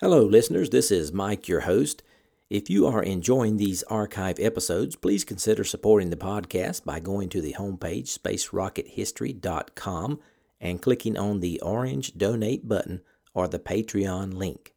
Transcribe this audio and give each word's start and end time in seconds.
Hello, 0.00 0.22
listeners. 0.22 0.70
This 0.70 0.92
is 0.92 1.12
Mike, 1.12 1.48
your 1.48 1.62
host. 1.62 2.04
If 2.48 2.70
you 2.70 2.86
are 2.86 3.02
enjoying 3.02 3.56
these 3.56 3.82
archive 3.82 4.38
episodes, 4.38 4.94
please 4.94 5.24
consider 5.24 5.64
supporting 5.64 6.10
the 6.10 6.16
podcast 6.16 6.84
by 6.84 7.00
going 7.00 7.28
to 7.30 7.40
the 7.40 7.54
homepage, 7.54 8.16
spacerockethistory.com, 8.16 10.20
and 10.60 10.80
clicking 10.80 11.18
on 11.18 11.40
the 11.40 11.60
orange 11.62 12.16
donate 12.16 12.68
button 12.68 13.00
or 13.34 13.48
the 13.48 13.58
Patreon 13.58 14.34
link. 14.34 14.72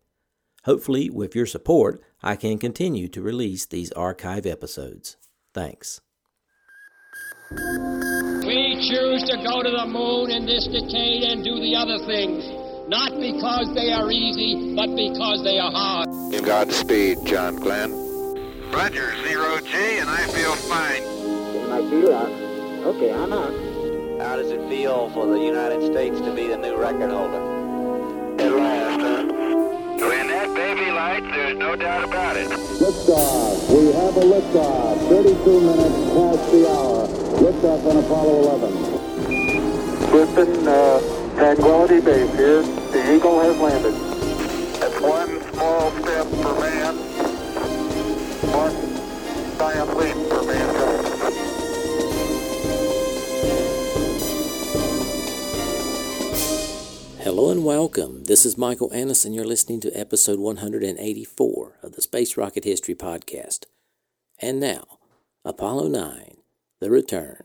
Hopefully, 0.64 1.12
with 1.12 1.36
your 1.36 1.46
support, 1.46 2.02
I 2.24 2.36
can 2.36 2.58
continue 2.58 3.08
to 3.10 3.22
release 3.22 3.68
these 3.68 3.92
archive 3.92 4.48
episodes. 4.48 5.18
Thanks. 5.54 6.02
We 7.52 8.90
choose 8.90 9.22
to 9.30 9.38
go 9.46 9.62
to 9.62 9.70
the 9.70 9.86
moon 9.86 10.32
in 10.32 10.48
this 10.48 10.66
decade 10.66 11.22
and 11.30 11.44
do 11.44 11.60
the 11.60 11.76
other 11.76 12.00
things, 12.08 12.44
not 12.92 13.18
because 13.22 13.74
they 13.74 13.94
are 13.94 14.12
easy, 14.12 14.76
but 14.76 14.94
because 14.98 15.42
they 15.46 15.58
are 15.58 15.72
hard. 15.72 16.10
Godspeed, 16.44 17.26
John 17.26 17.56
Glenn. 17.56 17.94
Roger, 18.70 19.16
zero 19.24 19.62
G, 19.62 19.74
and 20.00 20.10
I 20.10 20.28
feel 20.28 20.54
fine. 20.68 21.02
I 21.72 21.90
feel 21.90 22.14
out. 22.14 22.32
Okay, 22.92 23.14
I'm 23.14 23.32
out. 23.32 23.54
How 24.20 24.36
does 24.36 24.52
it 24.52 24.68
feel 24.68 25.10
for 25.12 25.26
the 25.26 25.40
United 25.40 25.90
States 25.90 26.20
to 26.20 26.36
be 26.36 26.48
the 26.48 26.58
new 26.58 26.76
record 26.76 27.12
holder? 27.12 27.40
At 28.44 28.52
last, 28.52 29.00
huh? 29.00 29.24
When 30.10 30.28
that 30.28 30.54
baby 30.54 30.92
lights, 30.92 31.28
there's 31.32 31.58
no 31.58 31.78
doubt 31.78 32.04
about 32.04 32.36
it. 32.36 32.50
Liftoff. 32.50 33.70
We 33.72 33.94
have 33.94 34.18
a 34.18 34.26
liftoff. 34.36 35.08
32 35.08 35.62
minutes 35.62 35.96
past 36.12 36.52
the 36.52 36.68
hour. 36.70 37.08
Liftoff 37.40 37.86
on 37.90 38.04
Apollo 38.04 38.60
11. 38.60 38.92
Houston, 40.12 40.68
uh, 40.68 41.00
Tranquility 41.38 42.02
Base 42.02 42.36
here. 42.36 42.81
The 43.12 43.18
Eagle 43.18 43.42
has 43.42 43.58
landed. 43.60 43.94
That's 44.80 45.02
one 45.02 45.42
small 45.52 45.92
step 45.92 46.28
for 46.28 46.58
man, 46.62 46.96
one 48.54 48.78
giant 49.58 49.98
leap 49.98 50.16
for 50.30 50.44
mankind. 50.44 51.08
Hello 57.20 57.52
and 57.52 57.66
welcome. 57.66 58.24
This 58.24 58.46
is 58.46 58.58
Michael 58.58 58.94
Annis, 58.94 59.26
and 59.26 59.36
you're 59.36 59.44
listening 59.44 59.82
to 59.82 59.92
episode 59.92 60.40
184 60.40 61.80
of 61.84 61.92
the 61.92 62.02
Space 62.02 62.38
Rocket 62.38 62.64
History 62.64 62.96
Podcast. 62.96 63.66
And 64.40 64.62
now, 64.62 64.86
Apollo 65.44 65.90
9 65.90 66.38
The 66.80 66.90
Return. 66.90 67.44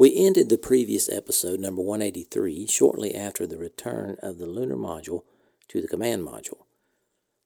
We 0.00 0.16
ended 0.16 0.48
the 0.48 0.56
previous 0.56 1.10
episode, 1.10 1.60
number 1.60 1.82
183, 1.82 2.66
shortly 2.68 3.14
after 3.14 3.46
the 3.46 3.58
return 3.58 4.16
of 4.22 4.38
the 4.38 4.46
lunar 4.46 4.74
module 4.74 5.24
to 5.68 5.82
the 5.82 5.88
command 5.88 6.26
module. 6.26 6.62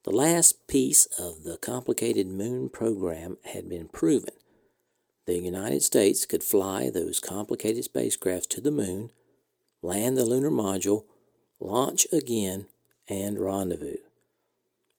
The 0.04 0.12
last 0.12 0.68
piece 0.68 1.06
of 1.18 1.42
the 1.42 1.56
complicated 1.56 2.28
moon 2.28 2.68
program 2.68 3.38
had 3.42 3.68
been 3.68 3.88
proven. 3.88 4.34
The 5.26 5.36
United 5.36 5.82
States 5.82 6.26
could 6.26 6.44
fly 6.44 6.90
those 6.90 7.18
complicated 7.18 7.88
spacecrafts 7.92 8.46
to 8.50 8.60
the 8.60 8.70
moon 8.70 9.10
land 9.82 10.16
the 10.16 10.24
lunar 10.24 10.52
module, 10.52 11.06
launch 11.58 12.06
again, 12.12 12.66
and 13.08 13.40
rendezvous. 13.40 13.96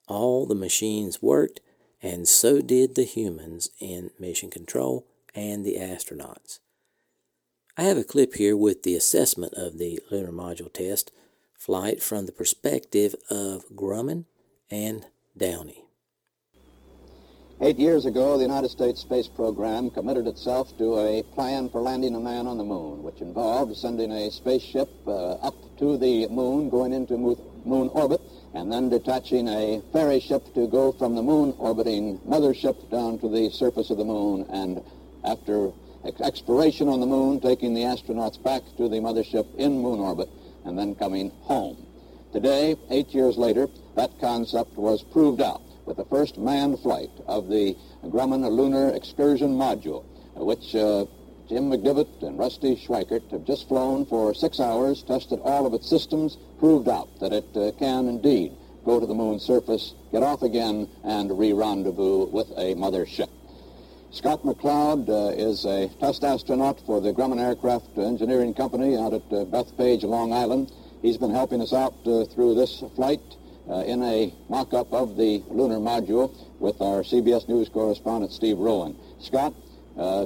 All 0.09 0.45
the 0.45 0.55
machines 0.55 1.21
worked, 1.21 1.61
and 2.03 2.27
so 2.27 2.59
did 2.59 2.95
the 2.95 3.05
humans 3.05 3.69
in 3.79 4.11
mission 4.19 4.49
control 4.49 5.07
and 5.33 5.65
the 5.65 5.77
astronauts. 5.77 6.59
I 7.77 7.83
have 7.83 7.97
a 7.97 8.05
clip 8.05 8.35
here 8.35 8.55
with 8.55 8.83
the 8.83 8.95
assessment 8.95 9.53
of 9.55 9.77
the 9.77 9.99
lunar 10.09 10.31
module 10.31 10.71
test 10.71 11.11
flight 11.57 12.01
from 12.01 12.25
the 12.25 12.31
perspective 12.31 13.15
of 13.29 13.67
Grumman 13.75 14.23
and 14.71 15.05
Downey. 15.35 15.83
Eight 17.59 17.77
years 17.77 18.05
ago, 18.05 18.37
the 18.37 18.43
United 18.43 18.69
States 18.69 19.01
space 19.01 19.27
program 19.27 19.89
committed 19.89 20.25
itself 20.25 20.77
to 20.77 20.97
a 20.99 21.23
plan 21.33 21.69
for 21.69 21.81
landing 21.81 22.15
a 22.15 22.19
man 22.19 22.47
on 22.47 22.57
the 22.57 22.63
moon, 22.63 23.03
which 23.03 23.19
involved 23.19 23.75
sending 23.75 24.09
a 24.09 24.31
spaceship 24.31 24.89
uh, 25.05 25.33
up 25.33 25.55
to 25.79 25.97
the 25.97 26.29
moon, 26.29 26.69
going 26.69 26.93
into 26.93 27.17
moon 27.17 27.89
orbit, 27.89 28.21
and 28.53 28.71
then 28.71 28.87
detaching 28.87 29.49
a 29.49 29.81
ferry 29.91 30.21
ship 30.21 30.53
to 30.53 30.65
go 30.67 30.93
from 30.93 31.13
the 31.13 31.21
moon 31.21 31.53
orbiting 31.57 32.19
mothership 32.19 32.89
down 32.89 33.19
to 33.19 33.27
the 33.27 33.49
surface 33.49 33.89
of 33.89 33.97
the 33.97 34.05
moon, 34.05 34.45
and 34.49 34.81
after 35.25 35.73
exploration 36.21 36.87
on 36.87 36.99
the 36.99 37.05
moon, 37.05 37.39
taking 37.39 37.73
the 37.73 37.81
astronauts 37.81 38.41
back 38.41 38.61
to 38.77 38.87
the 38.87 38.97
mothership 38.97 39.53
in 39.55 39.81
moon 39.81 39.99
orbit, 39.99 40.29
and 40.63 40.77
then 40.77 40.95
coming 40.95 41.31
home. 41.41 41.85
Today, 42.31 42.75
eight 42.89 43.13
years 43.13 43.37
later, 43.37 43.67
that 43.95 44.19
concept 44.19 44.77
was 44.77 45.03
proved 45.03 45.41
out 45.41 45.61
with 45.85 45.97
the 45.97 46.05
first 46.05 46.37
manned 46.37 46.79
flight 46.79 47.11
of 47.27 47.47
the 47.47 47.75
Grumman 48.03 48.49
Lunar 48.49 48.89
Excursion 48.89 49.57
Module, 49.57 50.03
which 50.35 50.75
uh, 50.75 51.05
Jim 51.47 51.69
McDivitt 51.69 52.23
and 52.23 52.37
Rusty 52.37 52.75
Schweickart 52.75 53.29
have 53.31 53.45
just 53.45 53.67
flown 53.67 54.05
for 54.05 54.33
six 54.33 54.59
hours, 54.59 55.03
tested 55.03 55.39
all 55.43 55.65
of 55.65 55.73
its 55.73 55.87
systems, 55.87 56.37
proved 56.59 56.89
out 56.89 57.19
that 57.19 57.31
it 57.31 57.45
uh, 57.55 57.71
can 57.77 58.07
indeed 58.07 58.51
go 58.83 58.99
to 58.99 59.05
the 59.05 59.13
moon's 59.13 59.43
surface, 59.43 59.93
get 60.11 60.23
off 60.23 60.41
again, 60.41 60.89
and 61.03 61.37
re-rendezvous 61.37 62.25
with 62.27 62.51
a 62.57 62.75
mother 62.75 63.05
ship. 63.05 63.29
Scott 64.15 64.43
McLeod 64.43 65.09
uh, 65.09 65.35
is 65.35 65.65
a 65.65 65.89
test 65.99 66.23
astronaut 66.23 66.81
for 66.85 67.01
the 67.01 67.11
Grumman 67.11 67.37
Aircraft 67.37 67.97
Engineering 67.97 68.53
Company 68.53 68.95
out 68.95 69.13
at 69.13 69.23
uh, 69.23 69.43
Bethpage, 69.43 70.03
Long 70.03 70.31
Island. 70.31 70.71
He's 71.01 71.17
been 71.17 71.31
helping 71.31 71.61
us 71.61 71.73
out 71.73 71.95
uh, 72.07 72.23
through 72.23 72.55
this 72.55 72.81
flight 72.95 73.19
uh, 73.69 73.79
in 73.79 74.01
a 74.03 74.33
mock-up 74.47 74.93
of 74.93 75.17
the 75.17 75.43
lunar 75.49 75.79
module 75.79 76.33
with 76.61 76.79
our 76.79 77.03
CBS 77.03 77.49
News 77.49 77.67
correspondent 77.67 78.31
Steve 78.31 78.57
Rowan. 78.57 78.95
Scott, 79.19 79.53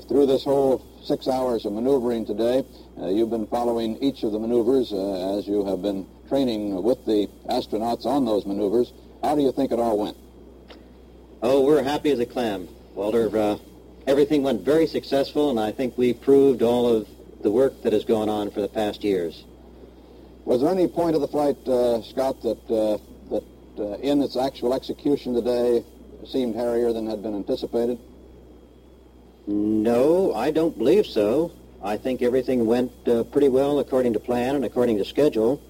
through 0.07 0.27
this 0.27 0.43
whole 0.43 0.85
six 1.03 1.27
hours 1.27 1.65
of 1.65 1.73
maneuvering 1.73 2.27
today, 2.27 2.63
you've 2.95 3.31
been 3.31 3.47
following 3.47 3.97
each 4.03 4.21
of 4.21 4.31
the 4.31 4.39
maneuvers 4.39 4.93
as 4.93 5.47
you 5.47 5.65
have 5.65 5.81
been 5.81 6.05
training 6.27 6.83
with 6.83 7.03
the 7.07 7.27
astronauts 7.49 8.05
on 8.05 8.23
those 8.23 8.45
maneuvers. 8.45 8.93
How 9.23 9.35
do 9.35 9.41
you 9.41 9.51
think 9.51 9.71
it 9.71 9.79
all 9.79 9.97
went? 9.97 10.15
Oh, 11.41 11.65
we're 11.65 11.81
happy 11.81 12.11
as 12.11 12.19
a 12.19 12.27
clam, 12.27 12.67
Walter. 12.93 13.35
Uh, 13.35 13.57
everything 14.09 14.41
went 14.41 14.61
very 14.61 14.87
successful, 14.87 15.51
and 15.51 15.59
I 15.59 15.71
think 15.71 15.95
we 15.95 16.13
proved 16.13 16.63
all 16.63 16.87
of 16.87 17.07
the 17.43 17.51
work 17.51 17.83
that 17.83 17.93
has 17.93 18.03
gone 18.03 18.27
on 18.27 18.49
for 18.49 18.59
the 18.59 18.67
past 18.67 19.03
years. 19.03 19.43
Was 20.45 20.61
there 20.61 20.71
any 20.71 20.87
point 20.87 21.15
of 21.15 21.21
the 21.21 21.27
flight, 21.27 21.57
uh, 21.67 22.01
Scott, 22.01 22.41
that 22.41 22.71
uh, 22.71 22.97
that 23.29 23.43
uh, 23.77 23.97
in 23.99 24.23
its 24.23 24.35
actual 24.35 24.73
execution 24.73 25.35
today 25.35 25.85
seemed 26.25 26.55
hairier 26.55 26.91
than 26.91 27.05
had 27.05 27.21
been 27.21 27.35
anticipated? 27.35 27.99
No, 29.45 30.33
I 30.33 30.49
don't 30.49 30.75
believe 30.75 31.05
so. 31.05 31.51
I 31.83 31.95
think 31.97 32.23
everything 32.23 32.65
went 32.65 32.91
uh, 33.07 33.23
pretty 33.25 33.47
well 33.47 33.77
according 33.77 34.13
to 34.13 34.19
plan 34.19 34.55
and 34.55 34.65
according 34.65 34.97
to 34.97 35.05
schedule. 35.05 35.61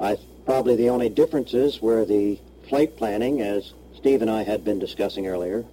I 0.00 0.18
probably 0.44 0.74
the 0.74 0.90
only 0.90 1.08
differences 1.08 1.80
were 1.80 2.04
the 2.04 2.40
flight 2.68 2.96
planning, 2.96 3.40
as 3.40 3.72
Steve 3.96 4.20
and 4.20 4.30
I 4.30 4.42
had 4.42 4.64
been 4.64 4.80
discussing 4.80 5.28
earlier. 5.28 5.64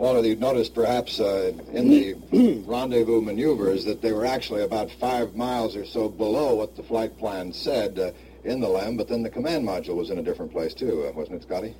Walter, 0.00 0.26
you 0.26 0.36
noticed 0.36 0.74
perhaps 0.74 1.20
uh, 1.20 1.52
in 1.74 1.90
the 1.90 2.14
rendezvous 2.66 3.20
maneuvers 3.20 3.84
that 3.84 4.00
they 4.00 4.12
were 4.12 4.24
actually 4.24 4.62
about 4.62 4.90
five 4.92 5.36
miles 5.36 5.76
or 5.76 5.84
so 5.84 6.08
below 6.08 6.54
what 6.54 6.74
the 6.74 6.82
flight 6.82 7.18
plan 7.18 7.52
said 7.52 7.98
uh, 7.98 8.10
in 8.44 8.60
the 8.60 8.66
LEM, 8.66 8.96
but 8.96 9.08
then 9.08 9.22
the 9.22 9.28
command 9.28 9.68
module 9.68 9.96
was 9.96 10.08
in 10.08 10.16
a 10.16 10.22
different 10.22 10.52
place 10.52 10.72
too, 10.72 11.04
uh, 11.06 11.12
wasn't 11.12 11.36
it, 11.36 11.42
Scotty? 11.42 11.74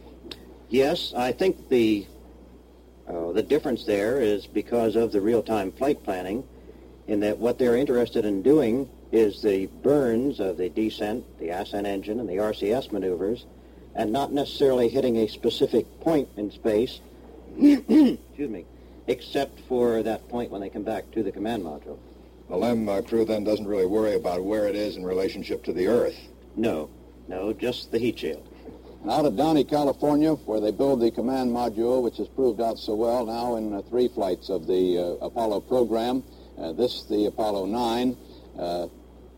Yes, 0.68 1.14
I 1.16 1.32
think 1.32 1.70
the 1.70 2.06
uh, 3.08 3.32
the 3.32 3.42
difference 3.42 3.86
there 3.86 4.20
is 4.20 4.46
because 4.46 4.96
of 4.96 5.12
the 5.12 5.20
real-time 5.22 5.72
flight 5.72 6.04
planning, 6.04 6.46
in 7.08 7.20
that 7.20 7.38
what 7.38 7.58
they're 7.58 7.76
interested 7.76 8.26
in 8.26 8.42
doing 8.42 8.86
is 9.12 9.40
the 9.40 9.64
burns 9.82 10.40
of 10.40 10.58
the 10.58 10.68
descent, 10.68 11.24
the 11.38 11.48
ascent 11.48 11.86
engine, 11.86 12.20
and 12.20 12.28
the 12.28 12.36
RCS 12.36 12.92
maneuvers, 12.92 13.46
and 13.94 14.12
not 14.12 14.30
necessarily 14.30 14.90
hitting 14.90 15.16
a 15.16 15.26
specific 15.26 15.86
point 16.02 16.28
in 16.36 16.50
space, 16.50 17.00
excuse 17.58 18.50
me, 18.50 18.64
except 19.06 19.60
for 19.68 20.02
that 20.02 20.28
point 20.28 20.50
when 20.50 20.60
they 20.60 20.68
come 20.68 20.84
back 20.84 21.10
to 21.12 21.22
the 21.22 21.32
command 21.32 21.62
module. 21.62 21.98
The 22.48 22.56
LEM 22.56 22.88
uh, 22.88 23.02
crew 23.02 23.24
then 23.24 23.44
doesn't 23.44 23.66
really 23.66 23.86
worry 23.86 24.14
about 24.14 24.44
where 24.44 24.66
it 24.66 24.74
is 24.74 24.96
in 24.96 25.04
relationship 25.04 25.62
to 25.64 25.72
the 25.72 25.86
Earth. 25.86 26.16
No, 26.56 26.90
no, 27.28 27.52
just 27.52 27.92
the 27.92 27.98
heat 27.98 28.18
shield. 28.18 28.46
Out 29.08 29.24
of 29.24 29.36
Downey, 29.36 29.64
California, 29.64 30.34
where 30.34 30.60
they 30.60 30.72
build 30.72 31.00
the 31.00 31.10
command 31.10 31.50
module, 31.50 32.02
which 32.02 32.18
has 32.18 32.28
proved 32.28 32.60
out 32.60 32.78
so 32.78 32.94
well 32.94 33.24
now 33.24 33.56
in 33.56 33.72
uh, 33.72 33.82
three 33.82 34.08
flights 34.08 34.50
of 34.50 34.66
the 34.66 34.98
uh, 34.98 35.24
Apollo 35.24 35.60
program. 35.60 36.22
Uh, 36.58 36.72
this, 36.72 37.04
the 37.04 37.26
Apollo 37.26 37.66
9. 37.66 38.16
Uh, 38.58 38.88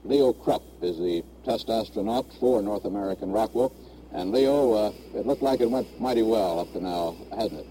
Leo 0.04 0.32
Krupp 0.32 0.62
is 0.82 0.98
the 0.98 1.22
test 1.44 1.70
astronaut 1.70 2.26
for 2.40 2.60
North 2.60 2.86
American 2.86 3.30
Rockwell. 3.30 3.72
And 4.12 4.32
Leo, 4.32 4.72
uh, 4.72 4.92
it 5.14 5.26
looked 5.26 5.42
like 5.42 5.60
it 5.60 5.70
went 5.70 6.00
mighty 6.00 6.22
well 6.22 6.58
up 6.60 6.72
to 6.72 6.80
now, 6.80 7.14
hasn't 7.30 7.60
it? 7.60 7.66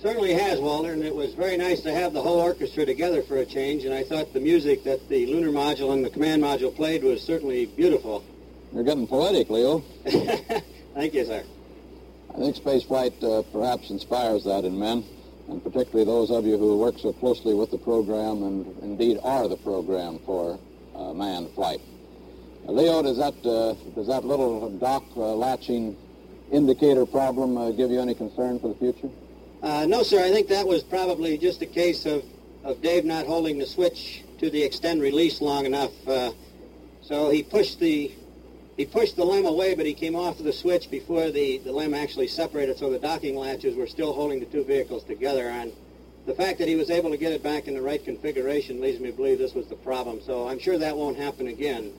Certainly 0.00 0.34
has, 0.34 0.60
Walter, 0.60 0.92
and 0.92 1.02
it 1.02 1.14
was 1.14 1.34
very 1.34 1.56
nice 1.56 1.80
to 1.80 1.92
have 1.92 2.12
the 2.12 2.22
whole 2.22 2.38
orchestra 2.38 2.86
together 2.86 3.20
for 3.20 3.38
a 3.38 3.44
change, 3.44 3.84
and 3.84 3.92
I 3.92 4.04
thought 4.04 4.32
the 4.32 4.38
music 4.38 4.84
that 4.84 5.08
the 5.08 5.26
lunar 5.26 5.50
module 5.50 5.92
and 5.92 6.04
the 6.04 6.10
command 6.10 6.40
module 6.40 6.74
played 6.74 7.02
was 7.02 7.20
certainly 7.20 7.66
beautiful. 7.66 8.24
You're 8.72 8.84
getting 8.84 9.08
poetic, 9.08 9.50
Leo. 9.50 9.80
Thank 10.94 11.14
you, 11.14 11.24
sir. 11.24 11.42
I 12.32 12.38
think 12.38 12.54
spaceflight 12.54 13.24
uh, 13.24 13.42
perhaps 13.50 13.90
inspires 13.90 14.44
that 14.44 14.64
in 14.64 14.78
men, 14.78 15.02
and 15.48 15.64
particularly 15.64 16.04
those 16.04 16.30
of 16.30 16.46
you 16.46 16.56
who 16.58 16.78
work 16.78 16.96
so 17.00 17.12
closely 17.12 17.54
with 17.54 17.72
the 17.72 17.78
program 17.78 18.44
and 18.44 18.78
indeed 18.82 19.18
are 19.24 19.48
the 19.48 19.56
program 19.56 20.20
for 20.24 20.60
uh, 20.94 21.12
manned 21.12 21.50
flight. 21.54 21.80
Uh, 22.68 22.70
Leo, 22.70 23.02
does 23.02 23.16
that 23.16 23.34
uh, 23.44 23.74
does 23.96 24.06
that 24.06 24.24
little 24.24 24.70
dock 24.78 25.04
uh, 25.16 25.34
latching 25.34 25.96
indicator 26.52 27.04
problem 27.04 27.56
uh, 27.56 27.72
give 27.72 27.90
you 27.90 28.00
any 28.00 28.14
concern 28.14 28.60
for 28.60 28.68
the 28.68 28.74
future? 28.76 29.10
No, 29.62 30.02
sir. 30.02 30.24
I 30.24 30.30
think 30.30 30.48
that 30.48 30.66
was 30.66 30.82
probably 30.82 31.38
just 31.38 31.62
a 31.62 31.66
case 31.66 32.06
of, 32.06 32.24
of 32.64 32.80
Dave 32.82 33.04
not 33.04 33.26
holding 33.26 33.58
the 33.58 33.66
switch 33.66 34.22
to 34.38 34.50
the 34.50 34.62
extend 34.62 35.02
release 35.02 35.40
long 35.40 35.66
enough. 35.66 35.92
so 37.02 37.30
he 37.30 37.42
pushed 37.42 37.80
the 37.80 38.12
he 38.78 38.86
pushed 38.86 39.16
the 39.16 39.24
LEM 39.24 39.44
away, 39.44 39.74
but 39.74 39.86
he 39.86 39.92
came 39.92 40.14
off 40.14 40.38
of 40.38 40.44
the 40.44 40.52
switch 40.52 40.88
before 40.88 41.32
the, 41.32 41.58
the 41.58 41.72
LEM 41.72 41.94
actually 41.94 42.28
separated, 42.28 42.78
so 42.78 42.90
the 42.90 42.98
docking 43.00 43.34
latches 43.34 43.74
were 43.74 43.88
still 43.88 44.12
holding 44.12 44.38
the 44.38 44.46
two 44.46 44.62
vehicles 44.62 45.02
together. 45.02 45.48
And 45.48 45.72
the 46.26 46.34
fact 46.34 46.60
that 46.60 46.68
he 46.68 46.76
was 46.76 46.88
able 46.88 47.10
to 47.10 47.16
get 47.16 47.32
it 47.32 47.42
back 47.42 47.66
in 47.66 47.74
the 47.74 47.82
right 47.82 48.02
configuration 48.02 48.80
leads 48.80 49.00
me 49.00 49.10
to 49.10 49.16
believe 49.16 49.38
this 49.38 49.52
was 49.52 49.66
the 49.66 49.74
problem. 49.74 50.20
So 50.24 50.46
I'm 50.46 50.60
sure 50.60 50.78
that 50.78 50.96
won't 50.96 51.16
happen 51.16 51.48
again. 51.48 51.92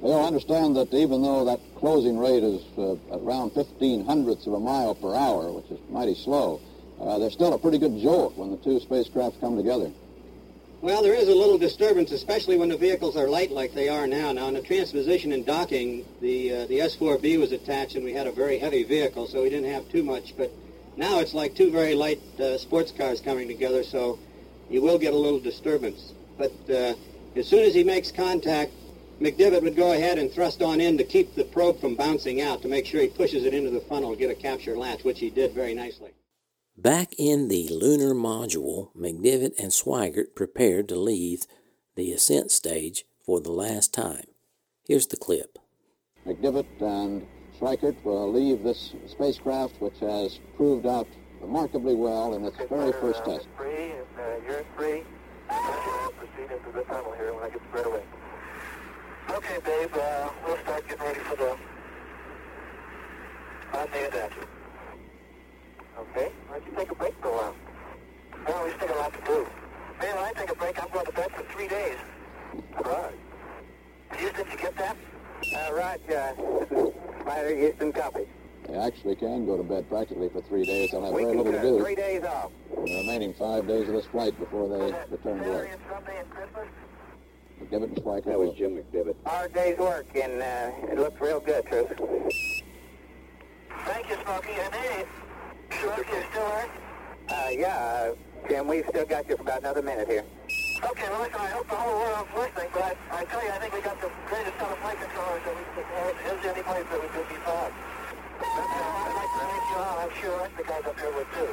Well, 0.00 0.22
I 0.22 0.26
understand 0.26 0.76
that 0.76 0.92
even 0.92 1.22
though 1.22 1.46
that 1.46 1.60
closing 1.76 2.18
rate 2.18 2.42
is 2.42 2.62
uh, 2.76 2.96
around 3.10 3.54
15 3.54 4.04
hundredths 4.04 4.46
of 4.46 4.52
a 4.52 4.60
mile 4.60 4.94
per 4.94 5.14
hour, 5.14 5.50
which 5.50 5.70
is 5.70 5.80
mighty 5.88 6.14
slow, 6.14 6.60
uh, 7.00 7.18
there's 7.18 7.32
still 7.32 7.52
a 7.52 7.58
pretty 7.58 7.78
good 7.78 7.98
jolt 8.00 8.36
when 8.36 8.50
the 8.50 8.56
two 8.58 8.80
spacecraft 8.80 9.40
come 9.40 9.56
together. 9.56 9.90
Well, 10.80 11.02
there 11.02 11.14
is 11.14 11.28
a 11.28 11.34
little 11.34 11.58
disturbance, 11.58 12.12
especially 12.12 12.56
when 12.56 12.68
the 12.68 12.76
vehicles 12.76 13.16
are 13.16 13.26
light 13.26 13.50
like 13.50 13.74
they 13.74 13.88
are 13.88 14.06
now. 14.06 14.30
Now, 14.30 14.46
in 14.46 14.54
the 14.54 14.62
transposition 14.62 15.32
and 15.32 15.44
docking, 15.44 16.04
the 16.20 16.54
uh, 16.54 16.66
the 16.66 16.78
S4B 16.78 17.38
was 17.38 17.50
attached, 17.50 17.96
and 17.96 18.04
we 18.04 18.12
had 18.12 18.28
a 18.28 18.32
very 18.32 18.58
heavy 18.58 18.84
vehicle, 18.84 19.26
so 19.26 19.42
we 19.42 19.50
didn't 19.50 19.72
have 19.72 19.88
too 19.88 20.04
much. 20.04 20.36
But 20.36 20.52
now 20.96 21.18
it's 21.18 21.34
like 21.34 21.56
two 21.56 21.72
very 21.72 21.96
light 21.96 22.20
uh, 22.38 22.58
sports 22.58 22.92
cars 22.92 23.20
coming 23.20 23.48
together, 23.48 23.82
so 23.82 24.20
you 24.70 24.80
will 24.80 24.98
get 24.98 25.14
a 25.14 25.16
little 25.16 25.40
disturbance. 25.40 26.12
But 26.36 26.52
uh, 26.70 26.94
as 27.34 27.48
soon 27.48 27.64
as 27.64 27.74
he 27.74 27.82
makes 27.82 28.12
contact, 28.12 28.72
McDivitt 29.20 29.62
would 29.62 29.74
go 29.74 29.92
ahead 29.92 30.18
and 30.18 30.30
thrust 30.30 30.62
on 30.62 30.80
in 30.80 30.96
to 30.98 31.04
keep 31.04 31.34
the 31.34 31.42
probe 31.42 31.80
from 31.80 31.96
bouncing 31.96 32.40
out 32.40 32.62
to 32.62 32.68
make 32.68 32.86
sure 32.86 33.00
he 33.00 33.08
pushes 33.08 33.44
it 33.44 33.52
into 33.52 33.70
the 33.70 33.80
funnel 33.80 34.14
get 34.14 34.30
a 34.30 34.34
capture 34.34 34.76
latch, 34.76 35.02
which 35.02 35.18
he 35.18 35.28
did 35.28 35.52
very 35.52 35.74
nicely. 35.74 36.10
Back 36.80 37.12
in 37.18 37.48
the 37.48 37.66
lunar 37.72 38.14
module, 38.14 38.94
McDivitt 38.96 39.58
and 39.58 39.72
Schweickart 39.72 40.36
prepared 40.36 40.88
to 40.90 40.94
leave 40.94 41.42
the 41.96 42.12
ascent 42.12 42.52
stage 42.52 43.04
for 43.26 43.40
the 43.40 43.50
last 43.50 43.92
time. 43.92 44.26
Here's 44.84 45.08
the 45.08 45.16
clip. 45.16 45.58
McDivitt 46.24 46.80
and 46.80 47.26
Schweickart 47.58 47.96
will 48.04 48.32
leave 48.32 48.62
this 48.62 48.94
spacecraft, 49.08 49.80
which 49.80 49.98
has 49.98 50.38
proved 50.56 50.86
out 50.86 51.08
remarkably 51.40 51.96
well 51.96 52.34
in 52.34 52.44
its 52.44 52.56
very 52.68 52.92
first 52.92 53.24
test. 53.24 53.48
Free, 53.56 53.90
uh, 54.16 54.36
you're 54.46 54.64
free. 54.76 55.02
Proceed 55.48 56.52
into 56.52 56.70
the 56.72 56.84
tunnel 56.84 57.12
here 57.14 57.34
when 57.34 57.42
I 57.42 57.48
get 57.48 57.60
spread 57.70 57.86
away. 57.86 58.04
Okay, 59.30 59.58
Dave, 59.64 59.94
uh, 59.94 60.30
we'll 60.46 60.58
start 60.58 60.86
getting 60.86 61.04
ready 61.04 61.18
for 61.18 61.34
the 61.34 61.58
on 63.76 63.88
the 63.90 64.06
adapter. 64.06 64.48
Okay. 65.98 66.30
Why 66.46 66.58
don't 66.58 66.70
you 66.70 66.76
take 66.76 66.90
a 66.90 66.94
break 66.94 67.14
for 67.20 67.28
a 67.28 67.32
while? 67.32 67.54
Well, 68.46 68.64
we 68.64 68.70
still 68.72 68.88
got 68.88 68.96
a 68.96 69.00
lot 69.00 69.12
to 69.14 69.24
do. 69.24 69.46
Man, 70.00 70.14
when 70.14 70.24
I 70.24 70.32
take 70.32 70.50
a 70.50 70.54
break, 70.54 70.82
I'm 70.82 70.90
going 70.90 71.06
to 71.06 71.12
bed 71.12 71.30
for 71.32 71.42
three 71.52 71.68
days. 71.68 71.96
Right. 72.84 73.14
Houston, 74.16 74.46
you 74.50 74.56
get 74.56 74.76
that? 74.76 74.96
All 75.56 75.74
right, 75.74 76.00
uh, 76.10 76.32
Roger. 76.38 76.92
Spider, 77.20 77.56
Houston, 77.56 77.92
copy. 77.92 78.28
They 78.68 78.74
actually 78.74 79.16
can 79.16 79.46
go 79.46 79.56
to 79.56 79.62
bed 79.62 79.88
practically 79.88 80.28
for 80.28 80.40
three 80.42 80.64
days. 80.64 80.94
I'll 80.94 81.04
have 81.04 81.12
we 81.12 81.24
very 81.24 81.36
little 81.36 81.52
to 81.52 81.60
do. 81.60 81.80
Three 81.82 81.94
days 81.94 82.22
off. 82.22 82.52
The 82.70 82.80
remaining 82.80 83.34
five 83.34 83.66
days 83.66 83.88
of 83.88 83.94
this 83.94 84.06
flight 84.06 84.38
before 84.38 84.68
they 84.68 84.94
return 85.10 85.42
to 85.42 85.48
work. 85.48 85.68
Sunday 85.90 86.20
and 86.20 86.30
Christmas? 86.30 86.68
McDivitt 87.60 87.84
and 87.84 87.96
Schweickart. 87.96 88.24
That 88.24 88.38
was 88.38 88.54
Jim 88.56 88.76
McDivitt. 88.76 89.16
Our 89.26 89.48
day's 89.48 89.78
work, 89.78 90.06
and 90.14 90.42
uh, 90.42 90.92
it 90.92 90.98
looks 90.98 91.20
real 91.20 91.40
good, 91.40 91.66
Truth. 91.66 91.92
Thank 93.84 94.08
you, 94.10 94.16
Smokey. 94.24 94.52
And 94.52 94.74
hey, 94.74 95.04
Smokey, 95.80 96.10
you 96.10 96.22
still 96.30 96.48
there? 96.48 96.68
Uh, 97.28 97.48
yeah, 97.50 97.76
uh, 97.76 98.48
Jim, 98.48 98.66
we've 98.66 98.84
still 98.88 99.04
got 99.04 99.28
you 99.28 99.36
for 99.36 99.42
about 99.42 99.60
another 99.60 99.82
minute 99.82 100.08
here. 100.08 100.24
Okay, 100.82 101.08
well, 101.10 101.20
listen, 101.22 101.38
I 101.38 101.46
hope 101.48 101.68
the 101.68 101.76
whole 101.76 102.00
world's 102.00 102.30
listening, 102.34 102.70
but 102.72 102.82
I, 102.82 102.96
I 103.20 103.24
tell 103.26 103.44
you, 103.44 103.50
I 103.50 103.58
think 103.58 103.74
we 103.74 103.80
got 103.80 104.00
the 104.00 104.10
greatest 104.26 104.58
set 104.58 104.70
of 104.70 104.78
flight 104.78 104.98
controllers 104.98 105.42
that 105.44 105.54
we 105.56 105.62
could 105.74 105.84
have. 105.84 106.38
Is 106.38 106.46
any 106.46 106.62
place 106.62 106.86
that 106.90 107.02
we 107.02 107.08
could 107.08 107.28
be 107.28 107.34
found. 107.46 107.72
That's, 108.38 108.58
uh, 108.58 109.06
I'd 109.06 109.14
like 109.14 109.30
to 109.34 109.42
thank 109.46 109.64
you 109.70 109.76
all. 109.78 109.98
I'm 109.98 110.14
sure 110.18 110.48
the 110.56 110.64
guys 110.64 110.84
up 110.86 110.98
here 110.98 111.12
would 111.14 111.30
too. 111.34 111.52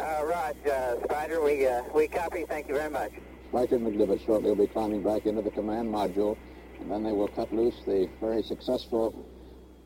Uh, 0.00 0.24
Rod, 0.24 0.56
uh, 0.66 1.04
Spider, 1.04 1.42
we, 1.42 1.66
uh, 1.66 1.82
we 1.94 2.08
copy. 2.08 2.44
Thank 2.46 2.68
you 2.68 2.74
very 2.74 2.90
much. 2.90 3.12
Schweickart 3.52 3.72
and 3.72 3.86
McDivitt 3.86 4.24
shortly 4.24 4.48
will 4.48 4.56
be 4.56 4.66
climbing 4.66 5.02
back 5.02 5.26
into 5.26 5.42
the 5.42 5.50
command 5.50 5.92
module, 5.92 6.36
and 6.80 6.90
then 6.90 7.02
they 7.02 7.12
will 7.12 7.28
cut 7.28 7.52
loose 7.52 7.82
the 7.84 8.08
very 8.20 8.42
successful 8.42 9.14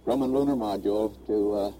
Grumman 0.06 0.32
lunar 0.32 0.54
module 0.54 1.14
to 1.26 1.52
uh, 1.54 1.72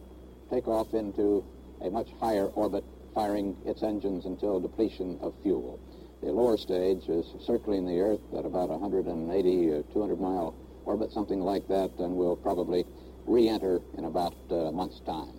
take 0.50 0.67
off 0.67 0.94
into 0.94 1.44
a 1.82 1.91
much 1.91 2.09
higher 2.21 2.47
orbit, 2.47 2.82
firing 3.15 3.55
its 3.67 3.82
engines 3.82 4.25
until 4.25 4.61
depletion 4.61 5.19
of 5.21 5.35
fuel. 5.43 5.79
The 6.23 6.32
lower 6.32 6.56
stage 6.56 7.06
is 7.09 7.26
circling 7.44 7.85
the 7.87 8.00
Earth 8.00 8.23
at 8.37 8.47
about 8.47 8.71
180 8.71 9.71
or 9.71 9.82
200 9.93 10.19
mile 10.19 10.55
orbit, 10.87 11.12
something 11.12 11.41
like 11.41 11.69
that, 11.69 11.91
and 11.99 12.17
will 12.17 12.37
probably 12.37 12.87
re-enter 13.26 13.82
in 13.99 14.05
about 14.05 14.35
uh, 14.50 14.55
a 14.55 14.73
month's 14.73 15.00
time. 15.00 15.35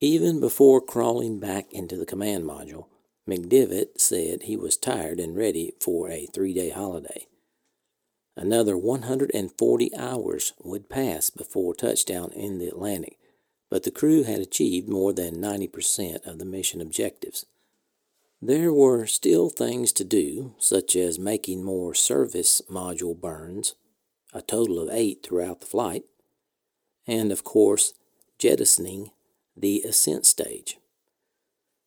Even 0.00 0.40
before 0.40 0.80
crawling 0.80 1.38
back 1.38 1.72
into 1.72 1.96
the 1.96 2.06
command 2.06 2.44
module, 2.44 2.86
McDivitt 3.28 4.00
said 4.00 4.42
he 4.42 4.56
was 4.56 4.76
tired 4.76 5.20
and 5.20 5.36
ready 5.36 5.74
for 5.80 6.10
a 6.10 6.26
three 6.26 6.54
day 6.54 6.70
holiday. 6.70 7.26
Another 8.40 8.78
140 8.78 9.96
hours 9.96 10.52
would 10.62 10.88
pass 10.88 11.28
before 11.28 11.74
touchdown 11.74 12.30
in 12.30 12.58
the 12.58 12.68
Atlantic, 12.68 13.18
but 13.68 13.82
the 13.82 13.90
crew 13.90 14.22
had 14.22 14.38
achieved 14.38 14.88
more 14.88 15.12
than 15.12 15.42
90% 15.42 16.24
of 16.24 16.38
the 16.38 16.44
mission 16.44 16.80
objectives. 16.80 17.46
There 18.40 18.72
were 18.72 19.06
still 19.06 19.50
things 19.50 19.92
to 19.94 20.04
do, 20.04 20.54
such 20.60 20.94
as 20.94 21.18
making 21.18 21.64
more 21.64 21.94
service 21.94 22.62
module 22.70 23.20
burns, 23.20 23.74
a 24.32 24.40
total 24.40 24.78
of 24.78 24.88
eight 24.92 25.26
throughout 25.26 25.60
the 25.60 25.66
flight, 25.66 26.04
and 27.08 27.32
of 27.32 27.42
course, 27.42 27.92
jettisoning 28.38 29.10
the 29.56 29.82
ascent 29.82 30.26
stage. 30.26 30.78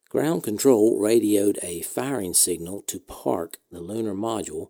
Ground 0.10 0.43
control 0.43 1.00
radioed 1.00 1.60
a 1.63 1.81
firing 1.84 2.34
signal 2.34 2.81
to 2.88 3.00
park 3.00 3.55
the 3.72 3.79
lunar 3.79 4.13
module 4.13 4.67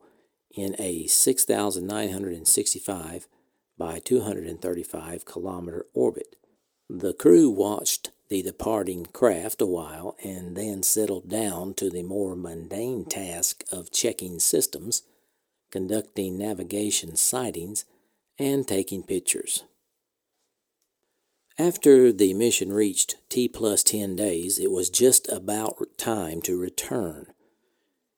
in 0.56 0.76
a 0.80 1.08
6,965 1.08 3.28
by 3.78 4.00
235 4.00 5.26
kilometer 5.26 5.86
orbit. 5.94 6.36
The 6.90 7.14
crew 7.14 7.50
watched 7.50 8.12
the 8.30 8.42
departing 8.42 9.06
craft 9.08 9.62
a 9.62 9.66
while 9.66 10.16
and 10.24 10.56
then 10.56 10.84
settled 10.84 11.30
down 11.30 11.74
to 11.76 11.90
the 11.90 12.04
more 12.04 12.36
mundane 12.36 13.06
task 13.06 13.64
of 13.72 13.92
checking 13.92 14.40
systems, 14.40 15.04
conducting 15.72 16.38
navigation 16.38 17.16
sightings, 17.16 17.86
and 18.38 18.68
taking 18.68 19.04
pictures. 19.04 19.64
After 21.58 22.12
the 22.12 22.34
mission 22.34 22.72
reached 22.72 23.18
T 23.30 23.48
plus 23.48 23.84
10 23.84 24.16
days, 24.16 24.58
it 24.58 24.72
was 24.72 24.90
just 24.90 25.32
about 25.32 25.98
time 25.98 26.42
to 26.44 26.58
return. 26.58 27.31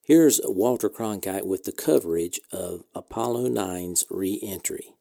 Here's 0.06 0.42
Walter 0.44 0.90
Cronkite 0.90 1.46
with 1.46 1.64
the 1.64 1.72
coverage 1.72 2.42
of 2.52 2.84
Apollo 2.94 3.48
9's 3.48 4.04
re 4.10 4.38
entry. 4.44 4.96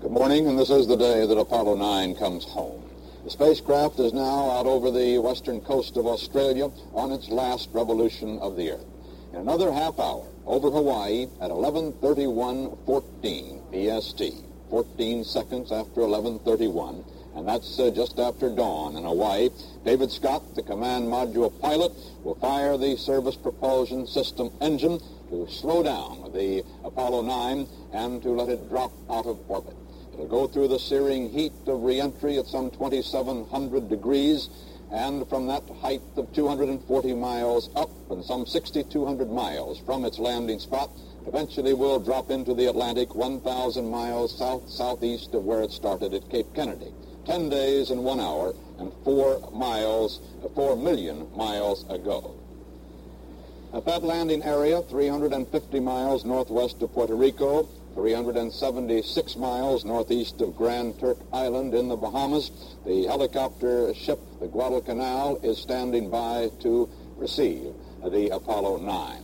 Good 0.00 0.12
morning, 0.12 0.46
and 0.46 0.58
this 0.58 0.70
is 0.70 0.86
the 0.86 0.96
day 0.96 1.26
that 1.26 1.36
Apollo 1.36 1.76
9 1.76 2.14
comes 2.14 2.46
home. 2.46 2.82
The 3.24 3.30
spacecraft 3.30 3.98
is 3.98 4.14
now 4.14 4.50
out 4.52 4.64
over 4.64 4.90
the 4.90 5.18
western 5.18 5.60
coast 5.60 5.98
of 5.98 6.06
Australia 6.06 6.70
on 6.94 7.12
its 7.12 7.28
last 7.28 7.68
revolution 7.74 8.38
of 8.38 8.56
the 8.56 8.70
Earth. 8.70 8.86
In 9.34 9.40
another 9.40 9.72
half 9.72 10.00
hour, 10.00 10.26
over 10.46 10.70
Hawaii 10.70 11.26
at 11.42 11.50
11:31:14 11.50 13.60
EST, 13.74 14.36
14 14.70 15.22
seconds 15.22 15.70
after 15.70 16.00
11:31, 16.00 17.04
and 17.34 17.46
that's 17.46 17.78
uh, 17.78 17.90
just 17.90 18.18
after 18.18 18.48
dawn 18.48 18.96
in 18.96 19.04
Hawaii. 19.04 19.50
David 19.84 20.10
Scott, 20.10 20.54
the 20.54 20.62
command 20.62 21.06
module 21.06 21.52
pilot, 21.60 21.92
will 22.24 22.34
fire 22.36 22.76
the 22.76 22.96
service 22.96 23.36
propulsion 23.36 24.06
system 24.06 24.50
engine 24.60 25.00
to 25.30 25.46
slow 25.48 25.82
down 25.82 26.32
the 26.32 26.64
Apollo 26.84 27.22
9 27.22 27.66
and 27.92 28.22
to 28.22 28.30
let 28.30 28.48
it 28.48 28.68
drop 28.68 28.92
out 29.10 29.26
of 29.26 29.38
orbit. 29.48 29.76
It'll 30.12 30.26
go 30.26 30.48
through 30.48 30.68
the 30.68 30.78
searing 30.78 31.30
heat 31.30 31.52
of 31.66 31.82
reentry 31.82 32.38
at 32.38 32.46
some 32.46 32.70
2,700 32.70 33.88
degrees, 33.88 34.48
and 34.90 35.28
from 35.28 35.46
that 35.46 35.62
height 35.80 36.02
of 36.16 36.32
240 36.32 37.14
miles 37.14 37.70
up 37.76 37.90
and 38.10 38.24
some 38.24 38.46
6,200 38.46 39.30
miles 39.30 39.78
from 39.78 40.04
its 40.04 40.18
landing 40.18 40.58
spot, 40.58 40.90
eventually 41.26 41.74
will 41.74 42.00
drop 42.00 42.30
into 42.30 42.54
the 42.54 42.66
Atlantic 42.66 43.14
1,000 43.14 43.88
miles 43.88 44.36
south-southeast 44.36 45.34
of 45.34 45.44
where 45.44 45.62
it 45.62 45.70
started 45.70 46.14
at 46.14 46.28
Cape 46.30 46.52
Kennedy. 46.54 46.92
10 47.28 47.50
days 47.50 47.90
and 47.90 48.02
1 48.02 48.20
hour 48.20 48.54
and 48.78 48.90
4 49.04 49.50
miles, 49.52 50.20
4 50.54 50.76
million 50.76 51.28
miles 51.36 51.84
ago. 51.90 52.34
At 53.74 53.84
that 53.84 54.02
landing 54.02 54.42
area, 54.42 54.80
350 54.80 55.78
miles 55.78 56.24
northwest 56.24 56.80
of 56.80 56.90
Puerto 56.94 57.14
Rico, 57.14 57.68
376 57.94 59.36
miles 59.36 59.84
northeast 59.84 60.40
of 60.40 60.56
Grand 60.56 60.98
Turk 60.98 61.18
Island 61.30 61.74
in 61.74 61.88
the 61.88 61.96
Bahamas, 61.96 62.50
the 62.86 63.04
helicopter 63.04 63.92
ship, 63.92 64.20
the 64.40 64.46
Guadalcanal, 64.46 65.38
is 65.42 65.58
standing 65.58 66.08
by 66.08 66.50
to 66.60 66.88
receive 67.18 67.74
the 68.10 68.30
Apollo 68.30 68.78
9. 68.78 69.22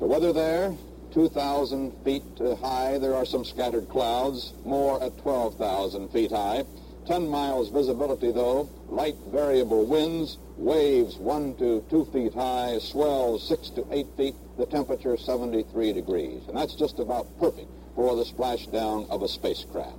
The 0.00 0.06
weather 0.06 0.32
there, 0.32 0.74
2,000 1.14 1.92
feet 2.02 2.24
high. 2.60 2.98
There 2.98 3.14
are 3.14 3.24
some 3.24 3.44
scattered 3.44 3.88
clouds, 3.88 4.54
more 4.64 5.00
at 5.00 5.16
12,000 5.18 6.08
feet 6.08 6.32
high. 6.32 6.64
10 7.06 7.28
miles 7.28 7.68
visibility, 7.68 8.32
though, 8.32 8.68
light 8.88 9.14
variable 9.28 9.86
winds, 9.86 10.38
waves 10.56 11.16
1 11.18 11.54
to 11.54 11.84
2 11.88 12.04
feet 12.06 12.34
high, 12.34 12.78
swells 12.80 13.46
6 13.46 13.70
to 13.70 13.86
8 13.92 14.06
feet, 14.16 14.34
the 14.58 14.66
temperature 14.66 15.16
73 15.16 15.92
degrees. 15.92 16.42
And 16.48 16.56
that's 16.56 16.74
just 16.74 16.98
about 16.98 17.38
perfect 17.38 17.70
for 17.94 18.16
the 18.16 18.24
splashdown 18.24 19.08
of 19.08 19.22
a 19.22 19.28
spacecraft. 19.28 19.98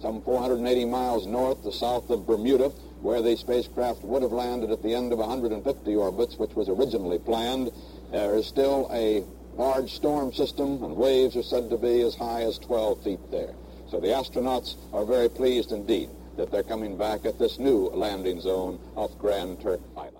Some 0.00 0.22
480 0.22 0.84
miles 0.84 1.26
north 1.26 1.64
to 1.64 1.72
south 1.72 2.10
of 2.10 2.28
Bermuda, 2.28 2.68
where 3.00 3.22
the 3.22 3.36
spacecraft 3.36 4.04
would 4.04 4.22
have 4.22 4.32
landed 4.32 4.70
at 4.70 4.84
the 4.84 4.94
end 4.94 5.12
of 5.12 5.18
150 5.18 5.96
orbits, 5.96 6.36
which 6.36 6.54
was 6.54 6.68
originally 6.68 7.18
planned, 7.18 7.72
there 8.12 8.36
is 8.36 8.46
still 8.46 8.88
a 8.92 9.24
large 9.56 9.92
storm 9.92 10.32
system, 10.32 10.84
and 10.84 10.94
waves 10.94 11.34
are 11.34 11.42
said 11.42 11.68
to 11.70 11.76
be 11.76 12.02
as 12.02 12.14
high 12.14 12.42
as 12.42 12.58
12 12.58 13.02
feet 13.02 13.30
there. 13.32 13.54
So 13.90 13.98
the 13.98 14.08
astronauts 14.08 14.76
are 14.92 15.04
very 15.04 15.28
pleased 15.28 15.72
indeed 15.72 16.10
that 16.36 16.50
they're 16.50 16.62
coming 16.62 16.96
back 16.96 17.24
at 17.24 17.38
this 17.38 17.58
new 17.58 17.88
landing 17.88 18.40
zone 18.40 18.78
off 18.94 19.16
Grand 19.18 19.60
Turk 19.60 19.80
Island. 19.96 20.16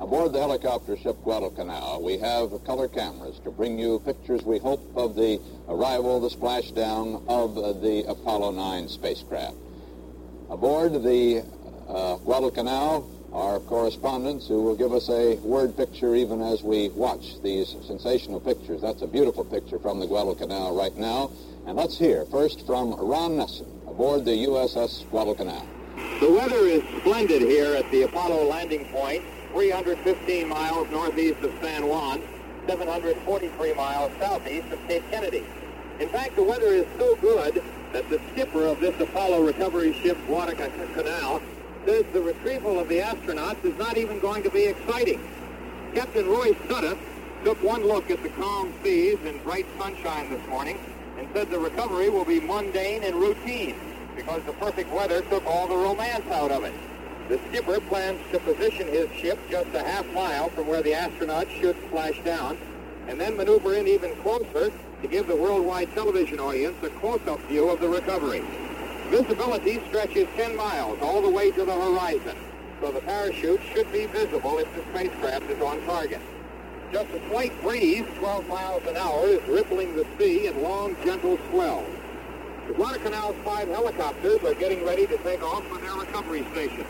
Aboard 0.00 0.32
the 0.32 0.40
helicopter 0.40 0.96
ship 0.96 1.16
Guadalcanal, 1.22 2.02
we 2.02 2.18
have 2.18 2.50
color 2.64 2.88
cameras 2.88 3.38
to 3.44 3.50
bring 3.50 3.78
you 3.78 4.00
pictures, 4.04 4.42
we 4.42 4.58
hope, 4.58 4.80
of 4.96 5.14
the 5.14 5.40
arrival, 5.68 6.20
the 6.20 6.28
splashdown 6.28 7.22
of 7.28 7.54
the 7.80 8.04
Apollo 8.08 8.50
9 8.52 8.88
spacecraft. 8.88 9.54
Aboard 10.50 11.02
the 11.02 11.44
uh, 11.88 12.16
Guadalcanal 12.16 13.08
are 13.32 13.58
correspondents 13.60 14.46
who 14.46 14.62
will 14.62 14.76
give 14.76 14.92
us 14.92 15.08
a 15.10 15.34
word 15.36 15.76
picture 15.76 16.14
even 16.14 16.40
as 16.40 16.62
we 16.62 16.88
watch 16.90 17.42
these 17.42 17.74
sensational 17.86 18.40
pictures. 18.40 18.80
That's 18.80 19.02
a 19.02 19.08
beautiful 19.08 19.44
picture 19.44 19.78
from 19.78 19.98
the 19.98 20.06
Guadalcanal 20.06 20.76
right 20.76 20.96
now. 20.96 21.30
And 21.66 21.76
let's 21.76 21.98
hear 21.98 22.24
first 22.26 22.64
from 22.66 22.94
Ron 22.94 23.36
Nessen, 23.36 23.66
aboard 23.94 24.24
the 24.24 24.44
USS 24.48 25.08
Guadalcanal. 25.08 25.64
The 26.18 26.28
weather 26.28 26.66
is 26.66 26.82
splendid 26.98 27.42
here 27.42 27.76
at 27.76 27.88
the 27.92 28.02
Apollo 28.02 28.48
landing 28.48 28.86
point, 28.86 29.22
315 29.52 30.48
miles 30.48 30.90
northeast 30.90 31.38
of 31.42 31.52
San 31.62 31.86
Juan, 31.86 32.20
743 32.66 33.74
miles 33.74 34.10
southeast 34.18 34.66
of 34.72 34.80
Cape 34.88 35.04
Kennedy. 35.12 35.46
In 36.00 36.08
fact, 36.08 36.34
the 36.34 36.42
weather 36.42 36.66
is 36.66 36.86
so 36.98 37.14
good 37.16 37.62
that 37.92 38.10
the 38.10 38.20
skipper 38.32 38.66
of 38.66 38.80
this 38.80 39.00
Apollo 39.00 39.46
recovery 39.46 39.92
ship, 40.02 40.18
Guadalcanal, 40.26 41.40
says 41.86 42.04
the 42.12 42.20
retrieval 42.20 42.80
of 42.80 42.88
the 42.88 42.98
astronauts 42.98 43.64
is 43.64 43.78
not 43.78 43.96
even 43.96 44.18
going 44.18 44.42
to 44.42 44.50
be 44.50 44.64
exciting. 44.64 45.20
Captain 45.94 46.26
Roy 46.26 46.50
Sudduth 46.66 46.98
took 47.44 47.62
one 47.62 47.86
look 47.86 48.10
at 48.10 48.20
the 48.24 48.30
calm 48.30 48.74
seas 48.82 49.20
and 49.24 49.40
bright 49.44 49.66
sunshine 49.78 50.30
this 50.30 50.44
morning 50.48 50.80
and 51.18 51.28
said 51.32 51.50
the 51.50 51.58
recovery 51.58 52.08
will 52.08 52.24
be 52.24 52.40
mundane 52.40 53.02
and 53.02 53.16
routine 53.16 53.76
because 54.16 54.42
the 54.44 54.52
perfect 54.54 54.90
weather 54.92 55.22
took 55.22 55.44
all 55.46 55.66
the 55.66 55.76
romance 55.76 56.26
out 56.30 56.50
of 56.50 56.64
it. 56.64 56.74
The 57.28 57.40
skipper 57.48 57.80
plans 57.80 58.20
to 58.32 58.38
position 58.40 58.86
his 58.88 59.10
ship 59.12 59.38
just 59.50 59.74
a 59.74 59.82
half 59.82 60.06
mile 60.12 60.50
from 60.50 60.66
where 60.66 60.82
the 60.82 60.92
astronauts 60.92 61.50
should 61.60 61.76
splash 61.88 62.22
down 62.22 62.58
and 63.08 63.20
then 63.20 63.36
maneuver 63.36 63.74
in 63.74 63.86
even 63.88 64.14
closer 64.16 64.72
to 65.02 65.08
give 65.08 65.26
the 65.26 65.36
worldwide 65.36 65.92
television 65.94 66.40
audience 66.40 66.76
a 66.82 66.88
close-up 67.00 67.40
view 67.42 67.68
of 67.68 67.80
the 67.80 67.88
recovery. 67.88 68.42
Visibility 69.08 69.82
stretches 69.88 70.26
10 70.36 70.56
miles 70.56 70.98
all 71.02 71.20
the 71.20 71.28
way 71.28 71.50
to 71.50 71.64
the 71.64 71.74
horizon, 71.74 72.36
so 72.80 72.90
the 72.90 73.00
parachute 73.00 73.60
should 73.72 73.90
be 73.92 74.06
visible 74.06 74.58
if 74.58 74.74
the 74.74 74.82
spacecraft 74.90 75.50
is 75.50 75.60
on 75.60 75.80
target. 75.84 76.20
Just 76.94 77.10
a 77.10 77.28
slight 77.28 77.60
breeze, 77.60 78.04
12 78.20 78.46
miles 78.46 78.86
an 78.86 78.96
hour, 78.96 79.26
is 79.26 79.42
rippling 79.48 79.96
the 79.96 80.06
sea 80.16 80.46
in 80.46 80.62
long, 80.62 80.94
gentle 81.04 81.36
swells. 81.50 81.88
The 82.68 82.74
Guadalcanal's 82.74 83.34
five 83.44 83.66
helicopters 83.66 84.44
are 84.44 84.54
getting 84.54 84.84
ready 84.84 85.04
to 85.08 85.16
take 85.18 85.42
off 85.42 85.66
for 85.66 85.78
their 85.78 85.92
recovery 85.94 86.46
station. 86.52 86.86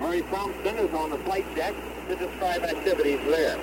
Murray 0.00 0.20
Thompson 0.30 0.76
is 0.76 0.92
on 0.92 1.08
the 1.08 1.16
flight 1.20 1.46
deck 1.56 1.74
to 2.08 2.16
describe 2.16 2.62
activities 2.62 3.20
there. 3.24 3.58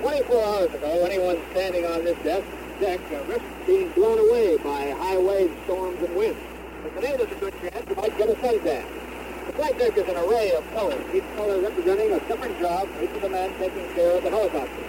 24 0.00 0.42
hours 0.42 0.72
ago, 0.72 1.04
anyone 1.04 1.38
standing 1.50 1.84
on 1.84 2.02
this 2.04 2.16
deck, 2.24 2.42
deck 2.80 3.00
uh, 3.12 3.22
risked 3.24 3.66
being 3.66 3.90
blown 3.90 4.18
away 4.30 4.56
by 4.56 4.88
high 4.92 5.18
waves, 5.18 5.52
storms, 5.64 6.02
and 6.02 6.16
winds. 6.16 6.40
But 6.82 6.94
today 6.94 7.14
there's 7.18 7.30
a 7.30 7.40
good 7.40 7.60
chance 7.60 7.90
you 7.90 7.94
might 7.94 8.16
get 8.16 8.30
a 8.30 8.34
suntan. 8.36 9.03
The 9.46 9.52
flight 9.52 9.78
deck 9.78 9.96
is 9.98 10.08
an 10.08 10.16
array 10.16 10.52
of 10.52 10.64
colors, 10.72 11.04
each 11.14 11.24
color 11.36 11.60
representing 11.60 12.12
a 12.12 12.20
different 12.20 12.58
job 12.60 12.88
for 12.88 13.04
each 13.04 13.10
of 13.10 13.20
the 13.20 13.28
men 13.28 13.52
taking 13.58 13.86
care 13.94 14.16
of 14.16 14.24
the 14.24 14.30
helicopter. 14.30 14.82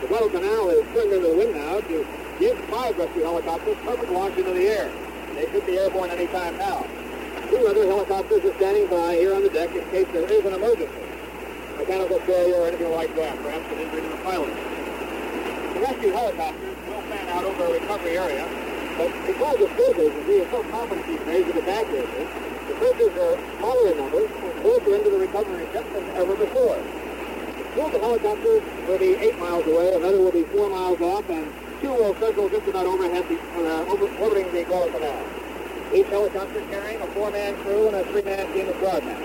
The 0.00 0.06
Guadalcanal 0.06 0.70
is 0.70 0.86
turned 0.94 1.12
into 1.12 1.28
the 1.28 1.36
wind 1.36 1.54
now 1.56 1.80
to 1.80 2.06
give 2.38 2.58
five 2.70 2.96
rescue 2.96 3.22
helicopters 3.22 3.76
perfect 3.84 4.12
launch 4.12 4.38
into 4.38 4.54
the 4.54 4.66
air. 4.68 4.92
They 5.34 5.50
should 5.50 5.66
be 5.66 5.78
airborne 5.78 6.10
any 6.10 6.28
time 6.28 6.56
now. 6.58 6.86
Two 7.50 7.66
other 7.66 7.84
helicopters 7.84 8.44
are 8.44 8.54
standing 8.54 8.86
by 8.86 9.14
here 9.16 9.34
on 9.34 9.42
the 9.42 9.50
deck 9.50 9.74
in 9.74 9.82
case 9.90 10.06
there 10.12 10.30
is 10.30 10.44
an 10.44 10.54
emergency. 10.54 11.02
Mechanical 11.76 12.20
failure 12.20 12.62
or 12.62 12.68
anything 12.68 12.92
like 12.92 13.14
that, 13.16 13.36
perhaps 13.42 13.66
an 13.72 13.78
injury 13.80 14.02
to 14.02 14.08
the 14.08 14.22
pilot. 14.22 14.54
The 15.74 15.80
rescue 15.80 16.12
helicopters 16.12 16.76
will 16.86 17.02
fan 17.10 17.28
out 17.28 17.44
over 17.44 17.64
a 17.64 17.72
recovery 17.72 18.16
area, 18.16 18.61
but 18.98 19.10
because 19.26 19.60
of 19.60 19.70
physics, 19.72 20.16
we 20.28 20.40
are 20.40 20.50
so 20.50 20.62
confident 20.70 21.06
these 21.06 21.24
days 21.26 21.46
with 21.46 21.56
its 21.56 21.68
accuracy, 21.68 22.24
the 22.68 22.74
cruisers 22.74 23.14
are 23.16 23.36
smaller 23.58 23.90
in 23.90 23.96
numbers 23.98 24.30
and 24.30 24.52
closer 24.60 24.94
into 24.96 25.10
the 25.10 25.18
recovery 25.18 25.66
ship 25.72 25.86
than 25.92 26.04
ever 26.16 26.36
before. 26.36 26.78
Two 27.74 27.80
of 27.80 27.92
the 27.92 27.98
helicopters 27.98 28.62
will 28.86 28.98
be 28.98 29.14
eight 29.16 29.38
miles 29.38 29.66
away, 29.66 29.94
another 29.94 30.18
will 30.20 30.32
be 30.32 30.44
four 30.52 30.68
miles 30.68 31.00
off, 31.00 31.28
and 31.30 31.48
two 31.80 31.88
will 31.88 32.14
circle 32.20 32.48
just 32.48 32.68
about 32.68 32.86
overhead 32.86 33.24
the, 33.28 33.38
uh, 33.64 33.92
over, 33.92 34.06
orbiting 34.20 34.52
the 34.52 34.64
Guadalcanal. 34.64 35.24
Each 35.94 36.06
helicopter 36.06 36.60
carrying 36.70 37.00
a 37.00 37.06
four-man 37.08 37.56
crew 37.64 37.88
and 37.88 37.96
a 37.96 38.04
three-man 38.12 38.52
team 38.52 38.68
of 38.68 38.76
crewmen. 38.76 39.16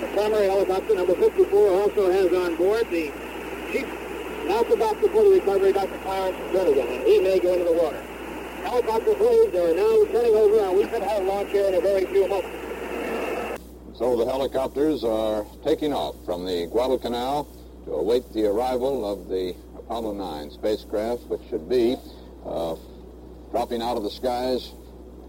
The 0.00 0.08
primary 0.08 0.46
helicopter, 0.46 0.94
number 0.94 1.14
54, 1.14 1.68
also 1.70 2.10
has 2.12 2.32
on 2.32 2.56
board 2.56 2.88
the 2.90 3.10
chief 3.72 3.86
NASA 4.46 4.78
doctor 4.78 5.08
for 5.08 5.24
the 5.24 5.30
recovery, 5.30 5.72
Dr. 5.72 5.98
Clarence 6.04 6.36
Jernigan, 6.52 6.96
and 6.96 7.06
he 7.06 7.20
may 7.20 7.38
go 7.40 7.52
into 7.54 7.64
the 7.64 7.72
water. 7.72 8.05
Helicopter 8.66 9.14
blades 9.14 9.54
are 9.54 9.74
now 9.74 10.04
turning 10.10 10.34
over, 10.34 10.58
and 10.58 10.76
we 10.76 10.84
could 10.86 11.02
have 11.02 11.22
launch 11.22 11.50
here 11.50 11.68
in 11.68 11.74
a 11.74 11.80
very 11.80 12.04
few 12.06 12.26
moments. 12.26 13.60
So 13.96 14.16
the 14.16 14.24
helicopters 14.24 15.04
are 15.04 15.46
taking 15.64 15.92
off 15.92 16.16
from 16.24 16.44
the 16.44 16.66
Guadalcanal 16.66 17.46
to 17.84 17.92
await 17.92 18.24
the 18.32 18.46
arrival 18.46 19.08
of 19.08 19.28
the 19.28 19.54
Apollo 19.76 20.14
9 20.14 20.50
spacecraft, 20.50 21.22
which 21.28 21.42
should 21.48 21.68
be 21.68 21.94
uh, 22.44 22.74
dropping 23.52 23.82
out 23.82 23.96
of 23.96 24.02
the 24.02 24.10
skies 24.10 24.72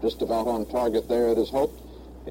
just 0.02 0.20
about 0.20 0.48
on 0.48 0.66
target 0.66 1.08
there, 1.08 1.28
it 1.28 1.38
is 1.38 1.48
hoped, 1.48 1.80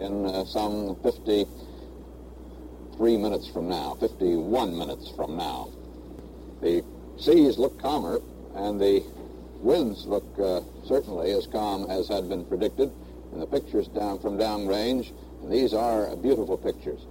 in 0.02 0.26
uh, 0.26 0.44
some 0.44 0.98
53 1.04 3.16
minutes 3.16 3.48
from 3.48 3.70
now, 3.70 3.96
51 4.02 4.78
minutes 4.78 5.10
from 5.16 5.38
now. 5.38 5.70
The 6.62 6.84
seas 7.18 7.58
look 7.58 7.82
calmer, 7.82 8.20
and 8.56 8.78
the 8.78 9.06
winds 9.62 10.06
look 10.06 10.26
uh, 10.40 10.62
certainly 10.86 11.32
as 11.32 11.48
calm 11.48 11.90
as 11.90 12.08
had 12.08 12.30
been 12.30 12.46
predicted, 12.46 12.92
and 13.32 13.42
the 13.42 13.48
pictures 13.48 13.88
down 13.90 14.20
from 14.20 14.38
downrange, 14.38 15.12
and 15.42 15.52
these 15.52 15.74
are 15.74 16.16
beautiful 16.18 16.58
pictures. 16.58 17.06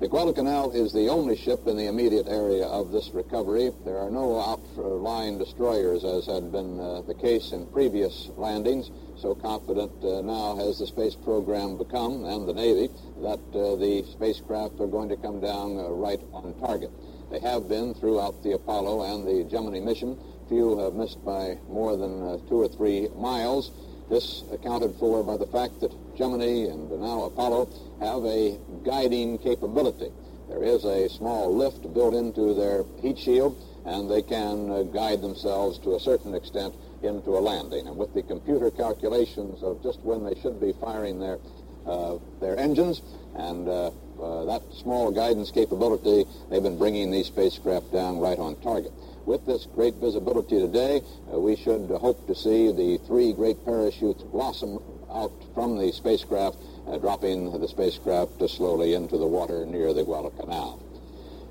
The 0.00 0.08
Guadalcanal 0.08 0.72
is 0.72 0.92
the 0.92 1.08
only 1.08 1.36
ship 1.36 1.66
in 1.66 1.76
the 1.76 1.86
immediate 1.86 2.26
area 2.26 2.66
of 2.66 2.90
this 2.90 3.10
recovery. 3.14 3.70
There 3.84 3.96
are 3.96 4.10
no 4.10 4.40
outlying 4.40 5.38
destroyers, 5.38 6.04
as 6.04 6.26
had 6.26 6.50
been 6.50 6.80
uh, 6.80 7.02
the 7.02 7.14
case 7.14 7.52
in 7.52 7.66
previous 7.68 8.28
landings. 8.36 8.90
So 9.16 9.36
confident 9.36 9.92
uh, 10.02 10.20
now 10.20 10.56
has 10.56 10.80
the 10.80 10.86
space 10.88 11.14
program 11.14 11.78
become, 11.78 12.24
and 12.24 12.46
the 12.46 12.52
Navy, 12.52 12.90
that 13.22 13.38
uh, 13.54 13.76
the 13.76 14.04
spacecraft 14.10 14.80
are 14.80 14.88
going 14.88 15.08
to 15.10 15.16
come 15.16 15.40
down 15.40 15.78
uh, 15.78 15.88
right 15.88 16.20
on 16.32 16.58
target. 16.58 16.90
They 17.30 17.38
have 17.38 17.68
been 17.68 17.94
throughout 17.94 18.42
the 18.42 18.52
Apollo 18.52 19.02
and 19.02 19.26
the 19.26 19.48
Gemini 19.48 19.80
mission. 19.80 20.18
Few 20.48 20.78
have 20.78 20.94
missed 20.94 21.24
by 21.24 21.58
more 21.68 21.96
than 21.96 22.22
uh, 22.22 22.36
two 22.48 22.60
or 22.60 22.68
three 22.68 23.08
miles. 23.16 23.70
This 24.10 24.44
accounted 24.52 24.94
for 24.96 25.22
by 25.24 25.38
the 25.38 25.46
fact 25.46 25.80
that 25.80 25.92
Gemini 26.16 26.70
and 26.70 26.90
now 26.90 27.24
Apollo 27.24 27.70
have 28.00 28.24
a 28.24 28.58
guiding 28.84 29.38
capability. 29.38 30.10
There 30.48 30.62
is 30.62 30.84
a 30.84 31.08
small 31.08 31.54
lift 31.54 31.82
built 31.94 32.14
into 32.14 32.52
their 32.52 32.84
heat 33.00 33.18
shield 33.18 33.56
and 33.86 34.10
they 34.10 34.22
can 34.22 34.70
uh, 34.70 34.82
guide 34.82 35.22
themselves 35.22 35.78
to 35.80 35.94
a 35.94 36.00
certain 36.00 36.34
extent 36.34 36.74
into 37.02 37.30
a 37.30 37.40
landing. 37.40 37.86
And 37.86 37.96
with 37.96 38.12
the 38.14 38.22
computer 38.22 38.70
calculations 38.70 39.62
of 39.62 39.82
just 39.82 40.00
when 40.00 40.24
they 40.24 40.38
should 40.40 40.60
be 40.60 40.74
firing 40.80 41.18
their, 41.18 41.38
uh, 41.86 42.16
their 42.40 42.58
engines 42.58 43.02
and 43.36 43.68
uh, 43.68 43.90
uh, 44.20 44.44
that 44.44 44.62
small 44.72 45.10
guidance 45.10 45.50
capability, 45.50 46.24
they've 46.50 46.62
been 46.62 46.78
bringing 46.78 47.10
these 47.10 47.26
spacecraft 47.26 47.92
down 47.92 48.18
right 48.18 48.38
on 48.38 48.56
target. 48.60 48.92
With 49.26 49.46
this 49.46 49.66
great 49.74 49.94
visibility 49.94 50.60
today, 50.60 51.00
uh, 51.32 51.38
we 51.38 51.56
should 51.56 51.88
hope 51.90 52.26
to 52.26 52.34
see 52.34 52.70
the 52.70 52.98
three 53.06 53.32
great 53.32 53.64
parachutes 53.64 54.22
blossom 54.22 54.78
out 55.10 55.32
from 55.54 55.78
the 55.78 55.92
spacecraft, 55.92 56.58
uh, 56.86 56.98
dropping 56.98 57.58
the 57.58 57.68
spacecraft 57.68 58.46
slowly 58.50 58.92
into 58.92 59.16
the 59.16 59.26
water 59.26 59.64
near 59.64 59.94
the 59.94 60.04
Guadalcanal. 60.04 60.83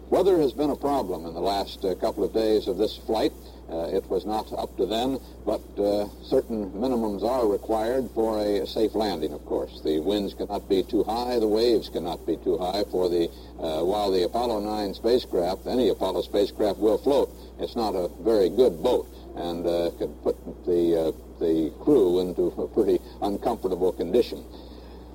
Weather 0.10 0.38
has 0.40 0.54
been 0.54 0.70
a 0.70 0.76
problem 0.76 1.26
in 1.26 1.34
the 1.34 1.42
last 1.42 1.84
uh, 1.84 1.96
couple 1.96 2.24
of 2.24 2.34
days 2.34 2.68
of 2.68 2.78
this 2.78 2.98
flight. 2.98 3.32
Uh, 3.70 3.88
it 3.92 4.08
was 4.10 4.26
not 4.26 4.52
up 4.54 4.76
to 4.78 4.86
then, 4.86 5.20
but 5.46 5.62
uh, 5.80 6.08
certain 6.22 6.70
minimums 6.72 7.24
are 7.24 7.48
required 7.48 8.10
for 8.14 8.40
a 8.40 8.68
safe 8.68 8.94
landing, 8.94 9.34
of 9.34 9.44
course. 9.46 9.82
The 9.84 10.00
winds 10.00 10.34
cannot 10.34 10.70
be 10.70 10.84
too 10.84 11.04
high, 11.04 11.40
the 11.40 11.48
waves 11.48 11.90
cannot 11.90 12.26
be 12.28 12.38
too 12.38 12.58
high 12.58 12.84
for 12.92 13.10
the, 13.10 13.30
uh, 13.60 13.84
while 13.84 14.12
the 14.12 14.24
Apollo 14.24 14.60
9 14.60 14.94
spacecraft, 14.94 15.66
any 15.66 15.90
Apollo 15.90 16.24
spacecraft 16.24 16.78
will 16.78 16.98
float. 16.98 17.32
It's 17.60 17.76
not 17.76 17.96
a 17.96 18.10
very 18.22 18.50
good 18.50 18.84
boat 18.84 19.08
and 19.36 19.66
uh, 19.66 19.92
could 19.98 20.22
put 20.22 20.36
the, 20.66 21.08
uh, 21.08 21.12
the 21.40 21.72
crew 21.82 22.20
into 22.20 22.48
a 22.62 22.68
pretty 22.68 23.00
uncomfortable 23.22 23.92
condition. 23.92 24.44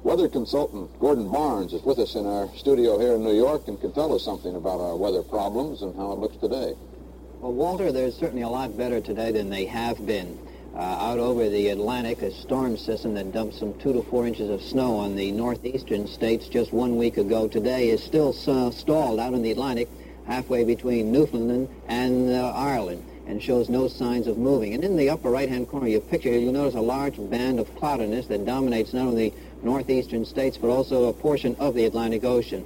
Weather 0.04 0.28
consultant 0.28 0.96
Gordon 1.00 1.28
Barnes 1.28 1.72
is 1.72 1.82
with 1.82 1.98
us 1.98 2.14
in 2.14 2.24
our 2.24 2.48
studio 2.54 2.98
here 3.00 3.14
in 3.14 3.24
New 3.24 3.34
York 3.34 3.66
and 3.66 3.80
can 3.80 3.92
tell 3.92 4.14
us 4.14 4.22
something 4.22 4.54
about 4.54 4.80
our 4.80 4.96
weather 4.96 5.22
problems 5.22 5.82
and 5.82 5.94
how 5.96 6.12
it 6.12 6.20
looks 6.20 6.36
today. 6.36 6.74
Well, 7.40 7.52
Walter, 7.52 7.90
they're 7.90 8.12
certainly 8.12 8.42
a 8.42 8.48
lot 8.48 8.76
better 8.76 9.00
today 9.00 9.32
than 9.32 9.50
they 9.50 9.64
have 9.66 10.06
been. 10.06 10.38
Uh, 10.74 10.80
out 10.80 11.18
over 11.18 11.48
the 11.48 11.68
Atlantic, 11.68 12.22
a 12.22 12.30
storm 12.30 12.76
system 12.76 13.14
that 13.14 13.32
dumped 13.32 13.56
some 13.56 13.76
two 13.80 13.92
to 13.92 14.02
four 14.02 14.24
inches 14.24 14.50
of 14.50 14.62
snow 14.62 14.96
on 14.96 15.16
the 15.16 15.32
northeastern 15.32 16.06
states 16.06 16.46
just 16.46 16.72
one 16.72 16.96
week 16.96 17.16
ago 17.16 17.48
today 17.48 17.88
is 17.88 18.02
still 18.02 18.36
uh, 18.46 18.70
stalled 18.70 19.18
out 19.18 19.34
in 19.34 19.42
the 19.42 19.50
Atlantic 19.50 19.88
halfway 20.26 20.62
between 20.62 21.10
Newfoundland 21.10 21.68
and 21.88 22.30
uh, 22.30 22.52
Ireland 22.54 23.04
and 23.26 23.42
shows 23.42 23.68
no 23.68 23.88
signs 23.88 24.26
of 24.26 24.38
moving. 24.38 24.74
And 24.74 24.82
in 24.82 24.96
the 24.96 25.10
upper 25.10 25.30
right-hand 25.30 25.68
corner 25.68 25.86
of 25.86 25.92
your 25.92 26.00
picture, 26.00 26.30
you'll 26.30 26.52
notice 26.52 26.74
a 26.74 26.80
large 26.80 27.16
band 27.30 27.60
of 27.60 27.74
cloudiness 27.76 28.26
that 28.28 28.46
dominates 28.46 28.94
not 28.94 29.06
only 29.06 29.34
northeastern 29.62 30.24
states, 30.24 30.56
but 30.56 30.68
also 30.68 31.04
a 31.04 31.12
portion 31.12 31.56
of 31.56 31.74
the 31.74 31.84
Atlantic 31.84 32.24
Ocean. 32.24 32.64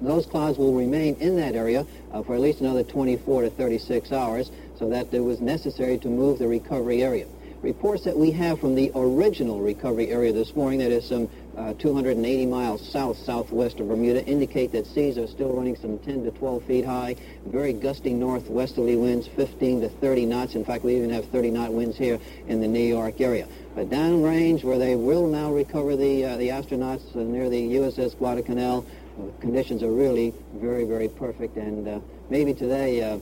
Those 0.00 0.26
clouds 0.26 0.58
will 0.58 0.74
remain 0.74 1.14
in 1.16 1.36
that 1.36 1.54
area 1.54 1.86
uh, 2.12 2.22
for 2.22 2.34
at 2.34 2.40
least 2.40 2.60
another 2.60 2.82
24 2.82 3.42
to 3.42 3.50
36 3.50 4.10
hours, 4.10 4.50
so 4.76 4.88
that 4.88 5.14
it 5.14 5.20
was 5.20 5.40
necessary 5.40 5.98
to 5.98 6.08
move 6.08 6.38
the 6.38 6.48
recovery 6.48 7.02
area. 7.02 7.26
Reports 7.62 8.02
that 8.02 8.18
we 8.18 8.32
have 8.32 8.58
from 8.58 8.74
the 8.74 8.90
original 8.96 9.60
recovery 9.60 10.10
area 10.10 10.32
this 10.32 10.56
morning, 10.56 10.80
that 10.80 10.90
is 10.90 11.06
some 11.06 11.30
uh, 11.56 11.74
280 11.74 12.46
miles 12.46 12.84
south-southwest 12.90 13.78
of 13.78 13.86
Bermuda, 13.86 14.26
indicate 14.26 14.72
that 14.72 14.84
seas 14.84 15.16
are 15.16 15.28
still 15.28 15.52
running 15.52 15.76
some 15.76 16.00
10 16.00 16.24
to 16.24 16.32
12 16.32 16.64
feet 16.64 16.84
high, 16.84 17.14
very 17.46 17.72
gusty 17.72 18.12
northwesterly 18.12 18.96
winds, 18.96 19.28
15 19.28 19.82
to 19.82 19.88
30 19.88 20.26
knots. 20.26 20.56
In 20.56 20.64
fact, 20.64 20.82
we 20.82 20.96
even 20.96 21.10
have 21.10 21.26
30 21.26 21.52
knot 21.52 21.72
winds 21.72 21.96
here 21.96 22.18
in 22.48 22.60
the 22.60 22.66
New 22.66 22.80
York 22.80 23.20
area. 23.20 23.46
But 23.74 23.88
downrange, 23.88 24.64
where 24.64 24.78
they 24.78 24.96
will 24.96 25.26
now 25.26 25.50
recover 25.50 25.96
the, 25.96 26.26
uh, 26.26 26.36
the 26.36 26.48
astronauts 26.48 27.16
uh, 27.16 27.20
near 27.20 27.48
the 27.48 27.74
USS 27.76 28.16
Guadalcanal, 28.18 28.84
uh, 29.18 29.40
conditions 29.40 29.82
are 29.82 29.90
really 29.90 30.34
very, 30.56 30.84
very 30.84 31.08
perfect. 31.08 31.56
And 31.56 31.88
uh, 31.88 32.00
maybe 32.28 32.52
today, 32.52 33.02
uh, 33.02 33.18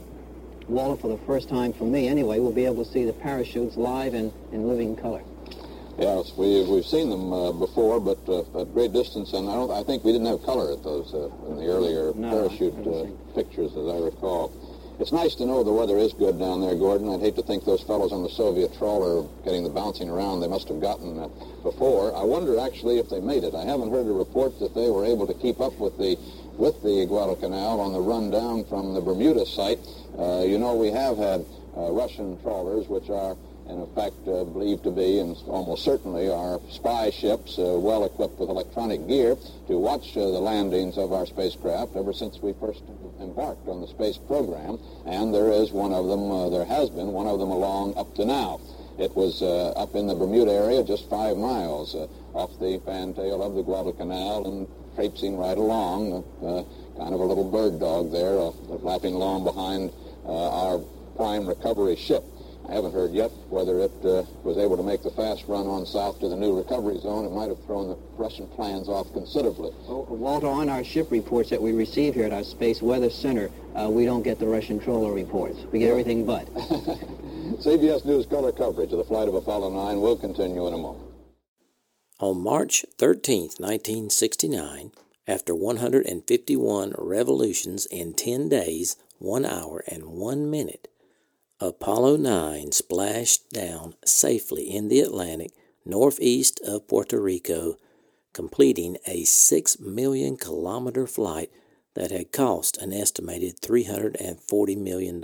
Walter, 0.66 1.00
for 1.00 1.08
the 1.08 1.18
first 1.18 1.48
time 1.48 1.72
for 1.72 1.84
me 1.84 2.08
anyway, 2.08 2.40
we'll 2.40 2.50
be 2.50 2.64
able 2.64 2.84
to 2.84 2.90
see 2.90 3.04
the 3.04 3.12
parachutes 3.12 3.76
live 3.76 4.14
and 4.14 4.32
in 4.50 4.66
living 4.66 4.96
color. 4.96 5.22
Yes, 5.98 6.32
we, 6.36 6.64
we've 6.64 6.86
seen 6.86 7.10
them 7.10 7.32
uh, 7.32 7.52
before, 7.52 8.00
but 8.00 8.18
uh, 8.28 8.60
at 8.60 8.72
great 8.74 8.92
distance, 8.92 9.32
and 9.34 9.48
I, 9.48 9.54
don't, 9.54 9.70
I 9.70 9.84
think 9.84 10.02
we 10.02 10.10
didn't 10.10 10.28
have 10.28 10.42
color 10.42 10.72
at 10.72 10.82
those 10.82 11.14
uh, 11.14 11.28
in 11.48 11.56
the 11.58 11.66
earlier 11.66 12.12
no, 12.14 12.30
parachute 12.30 12.74
pictures, 13.34 13.70
as 13.76 13.86
I 13.86 13.98
recall. 13.98 14.50
It's 15.00 15.12
nice 15.12 15.34
to 15.36 15.46
know 15.46 15.64
the 15.64 15.72
weather 15.72 15.96
is 15.96 16.12
good 16.12 16.38
down 16.38 16.60
there, 16.60 16.74
Gordon. 16.74 17.08
I'd 17.08 17.20
hate 17.20 17.36
to 17.36 17.42
think 17.42 17.64
those 17.64 17.80
fellows 17.80 18.12
on 18.12 18.22
the 18.22 18.28
Soviet 18.28 18.76
trawler 18.76 19.26
getting 19.46 19.64
the 19.64 19.70
bouncing 19.70 20.10
around 20.10 20.40
they 20.40 20.46
must 20.46 20.68
have 20.68 20.78
gotten 20.78 21.18
uh, 21.18 21.28
before. 21.62 22.14
I 22.14 22.22
wonder 22.22 22.60
actually 22.60 22.98
if 22.98 23.08
they 23.08 23.18
made 23.18 23.42
it. 23.42 23.54
I 23.54 23.64
haven't 23.64 23.90
heard 23.90 24.06
a 24.06 24.12
report 24.12 24.60
that 24.60 24.74
they 24.74 24.90
were 24.90 25.06
able 25.06 25.26
to 25.26 25.32
keep 25.32 25.58
up 25.58 25.72
with 25.78 25.96
the 25.96 26.18
with 26.58 26.82
the 26.82 27.06
Guadalcanal 27.06 27.80
on 27.80 27.94
the 27.94 28.00
run 28.00 28.30
down 28.30 28.66
from 28.66 28.92
the 28.92 29.00
Bermuda 29.00 29.46
site. 29.46 29.78
Uh, 30.18 30.44
you 30.46 30.58
know, 30.58 30.76
we 30.76 30.90
have 30.90 31.16
had 31.16 31.46
uh, 31.78 31.90
Russian 31.92 32.38
trawlers, 32.42 32.86
which 32.86 33.08
are 33.08 33.38
in 33.70 33.80
effect 33.80 34.16
uh, 34.26 34.44
believed 34.44 34.82
to 34.82 34.90
be, 34.90 35.18
and 35.20 35.36
almost 35.46 35.84
certainly 35.84 36.28
are 36.28 36.60
spy 36.70 37.10
ships 37.10 37.58
uh, 37.58 37.78
well 37.78 38.04
equipped 38.04 38.38
with 38.38 38.48
electronic 38.48 39.06
gear 39.06 39.36
to 39.68 39.78
watch 39.78 40.16
uh, 40.16 40.20
the 40.20 40.40
landings 40.40 40.98
of 40.98 41.12
our 41.12 41.24
spacecraft 41.24 41.94
ever 41.96 42.12
since 42.12 42.38
we 42.42 42.52
first 42.54 42.82
embarked 43.20 43.68
on 43.68 43.80
the 43.80 43.86
space 43.86 44.18
program. 44.18 44.78
And 45.06 45.32
there 45.32 45.52
is 45.52 45.70
one 45.70 45.92
of 45.92 46.08
them, 46.08 46.30
uh, 46.30 46.48
there 46.50 46.64
has 46.64 46.90
been 46.90 47.12
one 47.12 47.26
of 47.26 47.38
them 47.38 47.50
along 47.50 47.96
up 47.96 48.14
to 48.16 48.24
now. 48.24 48.60
It 48.98 49.14
was 49.16 49.40
uh, 49.40 49.70
up 49.70 49.94
in 49.94 50.06
the 50.06 50.14
Bermuda 50.14 50.52
area, 50.52 50.82
just 50.82 51.08
five 51.08 51.36
miles 51.36 51.94
uh, 51.94 52.06
off 52.34 52.58
the 52.58 52.80
fantail 52.84 53.42
of 53.42 53.54
the 53.54 53.62
Guadalcanal 53.62 54.46
and 54.46 54.68
traipsing 54.94 55.36
right 55.36 55.56
along, 55.56 56.24
kind 56.98 57.14
of 57.14 57.20
a 57.20 57.24
little 57.24 57.48
bird 57.48 57.78
dog 57.80 58.12
there, 58.12 58.36
flapping 58.80 59.14
along 59.14 59.44
behind 59.44 59.90
our 60.26 60.80
prime 61.16 61.46
recovery 61.46 61.96
ship. 61.96 62.24
I 62.70 62.74
haven't 62.74 62.94
heard 62.94 63.10
yet 63.10 63.32
whether 63.48 63.80
it 63.80 63.92
uh, 64.04 64.22
was 64.44 64.56
able 64.56 64.76
to 64.76 64.82
make 64.84 65.02
the 65.02 65.10
fast 65.10 65.44
run 65.48 65.66
on 65.66 65.84
south 65.84 66.20
to 66.20 66.28
the 66.28 66.36
new 66.36 66.56
recovery 66.56 67.00
zone. 67.00 67.24
It 67.24 67.32
might 67.32 67.48
have 67.48 67.60
thrown 67.64 67.88
the 67.88 67.98
Russian 68.16 68.46
plans 68.46 68.88
off 68.88 69.12
considerably. 69.12 69.72
Well, 69.88 70.06
Walter, 70.08 70.46
on 70.46 70.68
our 70.68 70.84
ship 70.84 71.10
reports 71.10 71.50
that 71.50 71.60
we 71.60 71.72
receive 71.72 72.14
here 72.14 72.26
at 72.26 72.32
our 72.32 72.44
Space 72.44 72.80
Weather 72.80 73.10
Center, 73.10 73.50
uh, 73.74 73.90
we 73.90 74.04
don't 74.04 74.22
get 74.22 74.38
the 74.38 74.46
Russian 74.46 74.78
trawler 74.78 75.12
reports. 75.12 75.58
We 75.72 75.80
get 75.80 75.90
everything 75.90 76.24
but. 76.24 76.46
CBS 77.58 78.04
News 78.04 78.26
color 78.26 78.52
coverage 78.52 78.92
of 78.92 78.98
the 78.98 79.04
flight 79.04 79.26
of 79.26 79.34
Apollo 79.34 79.70
9 79.70 80.00
will 80.00 80.16
continue 80.16 80.68
in 80.68 80.74
a 80.74 80.78
moment. 80.78 81.10
On 82.20 82.40
March 82.40 82.84
13, 82.98 83.50
1969, 83.58 84.92
after 85.26 85.56
151 85.56 86.92
revolutions 86.96 87.86
in 87.86 88.14
10 88.14 88.48
days, 88.48 88.96
1 89.18 89.44
hour, 89.44 89.82
and 89.88 90.04
1 90.04 90.48
minute, 90.48 90.86
Apollo 91.62 92.16
9 92.16 92.72
splashed 92.72 93.50
down 93.50 93.94
safely 94.02 94.62
in 94.62 94.88
the 94.88 95.00
Atlantic 95.00 95.52
northeast 95.84 96.58
of 96.66 96.88
Puerto 96.88 97.20
Rico, 97.20 97.76
completing 98.32 98.96
a 99.06 99.24
6 99.24 99.78
million 99.78 100.38
kilometer 100.38 101.06
flight 101.06 101.50
that 101.94 102.12
had 102.12 102.32
cost 102.32 102.78
an 102.78 102.94
estimated 102.94 103.60
$340 103.60 104.78
million. 104.78 105.22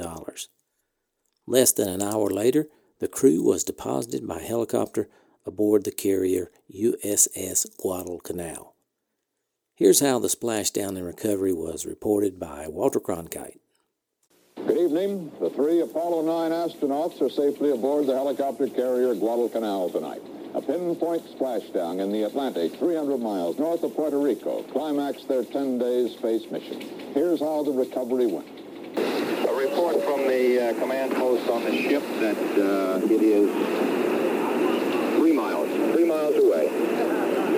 Less 1.46 1.72
than 1.72 1.88
an 1.88 2.03
hour 2.03 2.29
later, 2.29 2.66
the 2.99 3.09
crew 3.09 3.42
was 3.42 3.64
deposited 3.64 4.29
by 4.29 4.42
helicopter 4.42 5.09
aboard 5.46 5.85
the 5.85 5.90
carrier 5.90 6.51
USS 6.70 7.66
Guadalcanal. 7.79 8.75
Here's 9.75 10.01
how 10.01 10.18
the 10.18 10.29
splashdown 10.29 10.99
and 10.99 11.07
recovery 11.07 11.55
was 11.55 11.87
reported 11.87 12.38
by 12.38 12.68
Walter 12.68 13.01
Cronkite. 13.01 13.61
Good 14.66 14.79
evening. 14.79 15.31
The 15.38 15.48
three 15.50 15.81
Apollo 15.81 16.22
9 16.22 16.50
astronauts 16.50 17.22
are 17.22 17.31
safely 17.31 17.70
aboard 17.70 18.09
the 18.09 18.14
helicopter 18.14 18.66
carrier 18.66 19.14
Guadalcanal 19.14 19.90
tonight. 19.90 20.20
A 20.55 20.61
pinpoint 20.61 21.22
splashdown 21.38 22.00
in 22.00 22.11
the 22.11 22.24
Atlantic, 22.24 22.74
300 22.74 23.18
miles 23.18 23.61
north 23.61 23.85
of 23.85 23.94
Puerto 23.94 24.18
Rico, 24.18 24.64
climaxed 24.64 25.29
their 25.29 25.44
10-day 25.44 26.12
space 26.16 26.50
mission. 26.50 26.81
Here's 27.14 27.38
how 27.38 27.62
the 27.62 27.70
recovery 27.70 28.26
went. 28.26 28.48
A 28.98 29.55
report 29.55 30.02
from 30.02 30.26
the 30.26 30.70
uh, 30.70 30.81
command 30.81 31.12
post 31.14 31.48
on 31.48 31.62
the 31.62 31.83
ship 31.83 32.02
that 32.18 32.37
uh, 32.59 33.07
it 33.07 33.22
is 33.22 33.48
three 35.16 35.33
miles, 35.33 35.68
three 35.94 36.07
miles 36.07 36.35
away. 36.42 36.66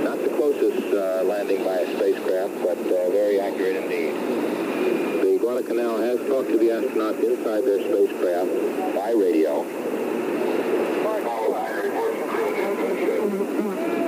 Not 0.05 0.21
the 0.23 0.29
closest 0.37 0.93
uh, 0.93 1.23
landing 1.25 1.65
by 1.65 1.79
a 1.79 1.97
spacecraft, 1.97 2.53
but 2.61 2.77
uh, 2.77 3.09
very 3.09 3.41
accurate 3.41 3.77
indeed. 3.77 4.38
Guadalcanal 5.49 5.97
has 5.97 6.19
talked 6.29 6.49
to 6.49 6.59
the 6.59 6.69
astronauts 6.69 7.25
inside 7.25 7.65
their 7.65 7.81
spacecraft 7.81 8.53
by 8.95 9.13
radio. 9.13 9.65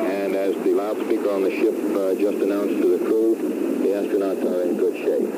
And 0.05 0.37
as 0.37 0.55
the 0.62 0.74
loudspeaker 0.74 1.31
on 1.31 1.42
the 1.42 1.50
ship 1.50 1.72
uh, 1.96 2.12
just 2.20 2.44
announced 2.44 2.83
to 2.83 2.98
the 2.98 3.03
crew, 3.07 3.37
the 3.81 3.88
astronauts 3.88 4.44
are 4.44 4.62
in 4.68 4.76
good 4.76 4.96
shape. 4.98 5.33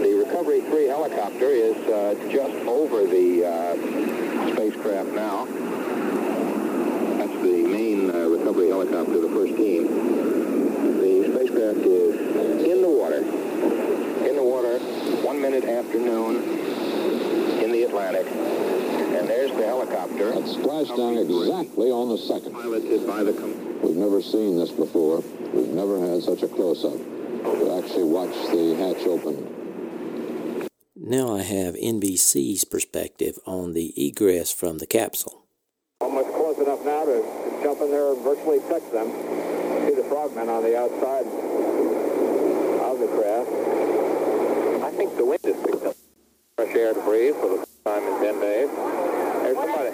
The 0.00 0.24
Recovery 0.24 0.62
3 0.62 0.86
helicopter 0.86 1.50
is 1.50 1.76
uh, 1.76 2.14
just 2.32 2.56
over 2.66 3.04
the 3.04 3.44
uh, 3.44 4.54
spacecraft 4.54 5.10
now. 5.10 5.44
That's 7.18 7.42
the 7.42 7.64
main 7.68 8.10
uh, 8.10 8.30
recovery 8.30 8.68
helicopter, 8.70 9.20
the 9.20 9.28
first 9.28 9.56
team. 9.56 9.88
The 10.96 11.28
spacecraft 11.34 11.84
is 11.84 12.64
in 12.64 12.80
the 12.80 12.88
water 12.88 13.37
one 15.24 15.40
minute 15.40 15.64
after 15.64 15.98
noon 15.98 16.36
in 17.62 17.72
the 17.72 17.84
Atlantic. 17.84 18.26
And 18.26 19.28
there's 19.28 19.50
the 19.52 19.64
helicopter. 19.64 20.32
That 20.32 20.44
splashdown 20.44 21.18
exactly 21.20 21.90
on 21.90 22.08
the 22.08 22.18
second. 22.18 22.52
Piloted 22.52 23.06
by 23.06 23.24
the... 23.24 23.32
We've 23.82 23.96
never 23.96 24.20
seen 24.22 24.58
this 24.58 24.70
before. 24.70 25.22
We've 25.52 25.68
never 25.68 25.98
had 25.98 26.22
such 26.22 26.42
a 26.42 26.48
close-up. 26.48 26.98
To 27.38 27.78
actually 27.78 28.04
watch 28.04 28.34
the 28.50 28.74
hatch 28.76 29.06
open. 29.06 30.68
Now 30.94 31.36
I 31.36 31.42
have 31.42 31.74
NBC's 31.74 32.64
perspective 32.64 33.38
on 33.46 33.72
the 33.72 33.94
egress 33.96 34.52
from 34.52 34.78
the 34.78 34.86
capsule. 34.86 35.46
Almost 36.00 36.28
close 36.34 36.58
enough 36.58 36.84
now 36.84 37.04
to 37.06 37.22
jump 37.62 37.80
in 37.80 37.90
there 37.90 38.12
and 38.12 38.22
virtually 38.22 38.60
touch 38.68 38.84
them. 38.92 39.10
See 39.86 39.94
the 39.94 40.04
frogmen 40.10 40.48
on 40.48 40.62
the 40.62 40.76
outside 40.76 41.26
of 42.84 42.98
the 42.98 43.06
craft. 43.16 43.77
The 45.18 45.24
wind 45.24 45.40
is 45.42 45.56
picked 45.66 45.84
up. 45.84 45.96
Fresh 46.54 46.76
air 46.76 46.94
to 46.94 47.00
breathe 47.00 47.34
for 47.34 47.48
the 47.50 47.56
first 47.66 47.84
time 47.84 48.06
in 48.06 48.22
10 48.22 48.38
days. 48.38 48.70
There's 48.70 49.58
somebody, 49.58 49.90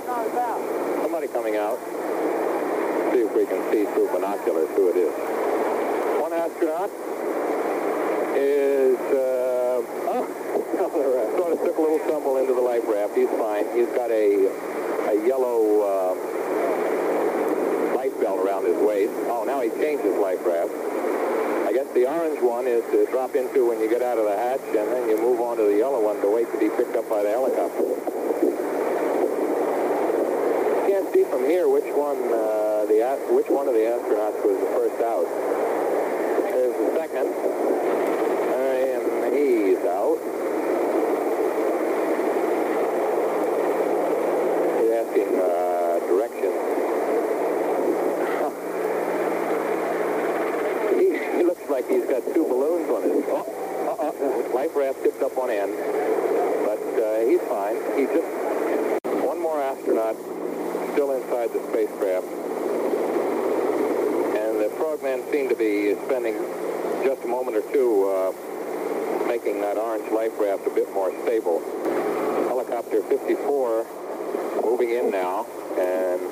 somebody 1.00 1.28
coming 1.28 1.56
out. 1.56 1.80
See 3.08 3.24
if 3.24 3.32
we 3.32 3.46
can 3.46 3.56
see 3.72 3.88
through 3.88 4.12
binoculars 4.12 4.68
who 4.76 4.92
it 4.92 4.96
is. 5.00 5.12
One 6.20 6.34
astronaut 6.34 6.90
is, 8.36 9.00
uh, 9.16 9.80
oh, 10.12 10.28
sort 11.40 11.52
of 11.56 11.58
took 11.64 11.78
a 11.78 11.80
little 11.80 12.00
tumble 12.00 12.36
into 12.36 12.52
the 12.52 12.60
life 12.60 12.84
raft. 12.86 13.16
He's 13.16 13.32
fine. 13.40 13.64
He's 13.72 13.88
got 13.96 14.10
a, 14.10 14.44
a 15.08 15.26
yellow 15.26 15.88
uh, 15.88 16.12
life 17.96 18.12
belt 18.20 18.44
around 18.44 18.66
his 18.66 18.76
waist. 18.76 19.14
Oh, 19.32 19.44
now 19.46 19.62
he 19.62 19.70
changed 19.80 20.04
his 20.04 20.18
life 20.20 20.44
raft. 20.44 20.93
The 21.94 22.10
orange 22.10 22.42
one 22.42 22.66
is 22.66 22.82
to 22.90 23.06
drop 23.06 23.36
into 23.36 23.68
when 23.68 23.78
you 23.78 23.88
get 23.88 24.02
out 24.02 24.18
of 24.18 24.24
the 24.24 24.36
hatch, 24.36 24.58
and 24.66 24.90
then 24.90 25.08
you 25.08 25.16
move 25.16 25.40
on 25.40 25.56
to 25.58 25.62
the 25.62 25.76
yellow 25.78 26.02
one 26.02 26.20
to 26.22 26.28
wait 26.28 26.50
to 26.50 26.58
be 26.58 26.68
picked 26.68 26.96
up 26.96 27.08
by 27.08 27.22
the 27.22 27.30
helicopter. 27.30 27.84
Can't 30.90 31.06
see 31.14 31.22
from 31.30 31.44
here 31.46 31.68
which 31.68 31.86
one 31.94 32.18
uh, 32.34 32.84
the 32.90 32.98
which 33.30 33.48
one 33.48 33.68
of 33.68 33.74
the 33.74 33.86
astronauts 33.86 34.42
was 34.42 34.58
the 34.58 34.66
first 34.74 35.00
out. 35.06 35.22
There's 36.50 36.74
the 36.74 36.98
second, 36.98 37.30
and 37.30 39.30
he's 39.30 39.78
out. 39.86 40.18
He's 44.82 44.90
asking 44.98 45.30
uh, 45.38 46.02
directions. 46.10 46.58
He, 50.94 51.10
he 51.38 51.42
looks 51.42 51.63
like 51.74 51.90
he's 51.90 52.06
got 52.06 52.22
two 52.32 52.46
balloons 52.46 52.88
on 52.88 53.02
his. 53.02 53.24
Oh, 53.26 53.42
uh-uh. 53.42 54.54
Life 54.54 54.76
raft 54.76 55.02
tipped 55.02 55.20
up 55.22 55.36
on 55.36 55.50
end, 55.50 55.74
but 56.62 56.78
uh, 56.78 57.26
he's 57.26 57.42
fine. 57.50 57.74
He 57.98 58.06
just 58.06 58.30
one 59.26 59.42
more 59.42 59.58
astronaut 59.58 60.14
still 60.94 61.10
inside 61.18 61.50
the 61.50 61.58
spacecraft, 61.74 62.30
and 64.38 64.62
the 64.62 64.70
frogmen 64.78 65.26
seemed 65.32 65.50
to 65.50 65.58
be 65.58 65.98
spending 66.06 66.38
just 67.02 67.24
a 67.24 67.26
moment 67.26 67.56
or 67.56 67.66
two 67.74 68.06
uh, 68.06 68.30
making 69.26 69.60
that 69.60 69.76
orange 69.76 70.06
life 70.12 70.30
raft 70.38 70.64
a 70.68 70.70
bit 70.70 70.86
more 70.94 71.10
stable. 71.26 71.58
Helicopter 72.46 73.02
54 73.02 74.62
moving 74.62 74.90
in 74.90 75.10
now 75.10 75.44
and 75.74 76.22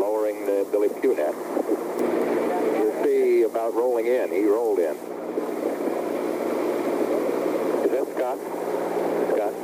lowering 0.00 0.46
the 0.46 0.66
Billy. 0.72 0.88
You 1.04 1.14
see 1.14 1.79
about 3.50 3.74
rolling 3.74 4.06
in. 4.06 4.30
He 4.30 4.44
rolled 4.46 4.78
in. 4.78 4.94
Is 7.82 7.90
that 7.90 8.06
Scott? 8.14 8.38
Scott? 9.34 9.54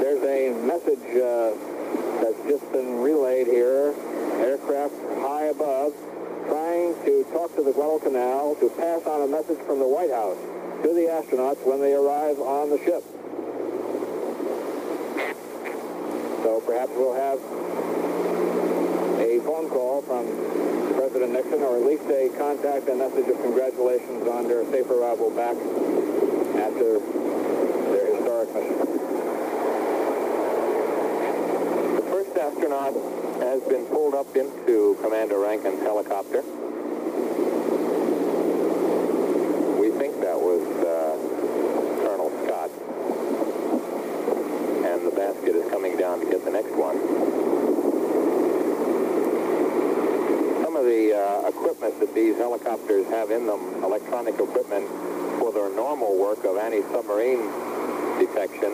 There's 0.00 0.22
a 0.22 0.52
message 0.66 1.04
uh, 1.16 1.56
that's 2.20 2.42
just 2.46 2.70
been 2.72 3.00
relayed 3.00 3.46
here. 3.46 3.94
Aircraft 4.44 4.94
high 5.20 5.46
above 5.46 5.94
trying 6.46 6.94
to 7.04 7.24
talk 7.32 7.54
to 7.56 7.62
the 7.62 7.72
Guadalcanal 7.72 8.56
to 8.56 8.68
pass 8.76 9.06
on 9.06 9.22
a 9.22 9.26
message 9.26 9.58
from 9.64 9.78
the 9.78 9.88
White 9.88 10.10
House 10.10 10.36
to 10.82 10.92
the 10.92 11.08
astronauts 11.08 11.64
when 11.64 11.80
they 11.80 11.94
arrive 11.94 12.38
on 12.38 12.68
the 12.68 12.78
ship. 12.78 13.02
So 16.42 16.60
perhaps 16.66 16.90
we'll 16.96 17.14
have 17.14 17.38
a 19.20 19.40
phone 19.46 19.70
call 19.70 20.02
from 20.02 20.81
President 21.02 21.32
Nixon 21.32 21.62
or 21.62 21.78
at 21.78 21.82
least 21.82 22.04
a 22.04 22.30
contact 22.38 22.86
and 22.86 22.98
message 22.98 23.26
of 23.26 23.34
congratulations 23.42 24.22
on 24.28 24.46
their 24.46 24.64
safe 24.70 24.88
arrival 24.88 25.30
back 25.30 25.56
after 26.62 27.02
their 27.90 28.06
historic 28.14 28.54
mission. 28.54 28.78
The 31.96 32.06
first 32.06 32.36
astronaut 32.38 32.94
has 33.42 33.60
been 33.62 33.84
pulled 33.86 34.14
up 34.14 34.36
into 34.36 34.96
Commander 35.02 35.40
Rankin's 35.40 35.82
helicopter. 35.82 36.42
We 39.82 39.90
think 39.98 40.20
that 40.22 40.38
was 40.38 40.62
uh, 40.86 41.18
Colonel 42.06 42.30
Scott. 42.46 42.70
And 44.86 45.04
the 45.04 45.10
basket 45.16 45.56
is 45.56 45.68
coming 45.68 45.96
down 45.96 46.20
to 46.20 46.26
get 46.30 46.44
the 46.44 46.52
next 46.52 46.70
one. 46.76 46.96
Some 50.62 50.76
of 50.76 50.84
the 50.84 51.12
uh, 51.12 51.48
equipment 51.48 52.00
that 52.00 52.14
these 52.14 52.36
helicopters 52.36 53.06
have 53.08 53.30
in 53.30 53.46
them, 53.46 53.84
electronic 53.84 54.34
equipment 54.34 54.88
for 55.38 55.52
their 55.52 55.68
normal 55.74 56.16
work 56.18 56.44
of 56.44 56.56
anti-submarine 56.56 57.42
detection, 58.18 58.72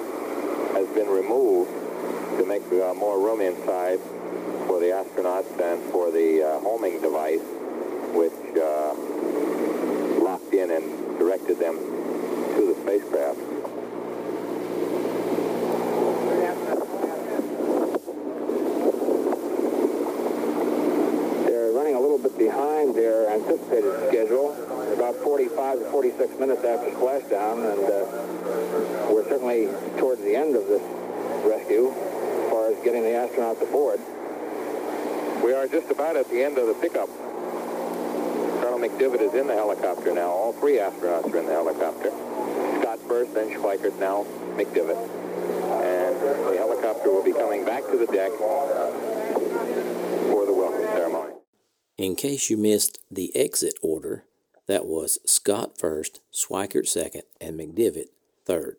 has 0.74 0.86
been 0.94 1.08
removed 1.08 1.70
to 2.38 2.44
make 2.46 2.62
uh, 2.70 2.94
more 2.94 3.18
room 3.18 3.40
inside 3.40 3.98
for 4.68 4.78
the 4.78 4.86
astronauts 4.94 5.50
and 5.58 5.82
for 5.90 6.10
the 6.12 6.42
uh, 6.44 6.60
homing 6.60 7.00
device, 7.00 7.42
which 8.14 8.32
uh, 8.56 8.94
locked 10.22 10.54
in 10.54 10.70
and 10.70 11.18
directed 11.18 11.58
them 11.58 11.76
to 12.54 12.62
the 12.62 12.76
spacecraft. 12.82 13.38
They're 21.44 21.72
running 21.72 21.94
a 21.94 22.00
little 22.00 22.18
bit 22.18 22.36
behind 22.38 22.94
their 22.94 23.30
anticipated 23.30 24.08
schedule, 24.08 24.52
about 24.92 25.16
45 25.16 25.78
to 25.78 25.84
46 25.90 26.27
minutes 26.38 26.64
after 26.64 26.90
splashdown, 26.90 27.72
and 27.72 27.84
uh, 27.84 29.12
we're 29.12 29.24
certainly 29.28 29.68
towards 29.98 30.22
the 30.22 30.36
end 30.36 30.54
of 30.54 30.66
this 30.66 30.82
rescue 31.44 31.90
as 31.90 32.50
far 32.50 32.70
as 32.70 32.76
getting 32.84 33.02
the 33.02 33.10
astronauts 33.10 33.60
aboard. 33.62 34.00
We 35.42 35.54
are 35.54 35.66
just 35.66 35.90
about 35.90 36.16
at 36.16 36.28
the 36.30 36.42
end 36.42 36.58
of 36.58 36.66
the 36.66 36.74
pickup. 36.74 37.08
Colonel 38.60 38.78
McDivitt 38.78 39.20
is 39.20 39.34
in 39.34 39.46
the 39.46 39.54
helicopter 39.54 40.12
now. 40.12 40.28
All 40.28 40.52
three 40.52 40.78
astronauts 40.78 41.32
are 41.32 41.38
in 41.38 41.46
the 41.46 41.52
helicopter. 41.52 42.10
Scott 42.80 42.98
first, 43.08 43.34
then 43.34 43.50
Schweickart, 43.50 43.98
now 43.98 44.24
McDivitt. 44.56 44.98
And 45.82 46.20
the 46.20 46.56
helicopter 46.56 47.10
will 47.10 47.24
be 47.24 47.32
coming 47.32 47.64
back 47.64 47.84
to 47.90 47.96
the 47.96 48.06
deck 48.06 48.30
for 48.32 48.66
the 50.46 50.52
welcome 50.52 50.84
ceremony. 50.86 51.34
In 51.96 52.14
case 52.14 52.50
you 52.50 52.56
missed 52.56 52.98
the 53.10 53.34
exit 53.34 53.74
order, 53.82 54.24
that 54.68 54.86
was 54.86 55.18
Scott 55.26 55.76
first, 55.76 56.20
Schweickart 56.32 56.86
second, 56.86 57.22
and 57.40 57.58
McDivitt 57.58 58.10
third. 58.44 58.76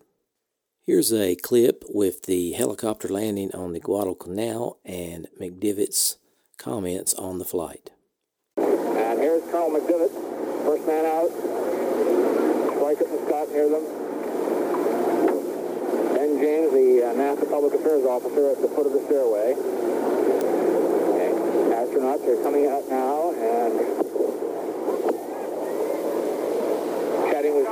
Here's 0.86 1.12
a 1.14 1.36
clip 1.36 1.84
with 1.90 2.24
the 2.24 2.54
helicopter 2.54 3.08
landing 3.08 3.52
on 3.54 3.74
the 3.74 3.80
Guadalcanal 3.80 4.80
and 4.86 5.28
McDivitt's 5.40 6.18
comments 6.58 7.14
on 7.16 7.38
the 7.38 7.46
flight. 7.46 7.92
And 8.58 9.20
here's 9.20 9.44
Colonel 9.52 9.72
McDivitt, 9.72 10.14
first 10.64 10.88
man 10.88 11.06
out. 11.06 11.30
Schweickart 12.74 13.12
and 13.12 13.28
Scott 13.28 13.50
near 13.50 13.70
them. 13.70 13.86
Ben 16.16 16.40
James, 16.40 16.72
the 16.72 17.04
uh, 17.06 17.14
NASA 17.14 17.50
Public 17.50 17.74
Affairs 17.74 18.06
Officer 18.06 18.52
at 18.52 18.62
the 18.62 18.68
foot 18.70 18.86
of 18.86 18.94
the 18.94 19.04
stairway. 19.06 19.54
Okay. 21.14 21.32
Astronauts 21.74 22.28
are 22.28 22.44
coming 22.44 22.68
out 22.68 22.88
now 22.90 23.32
and 23.34 24.29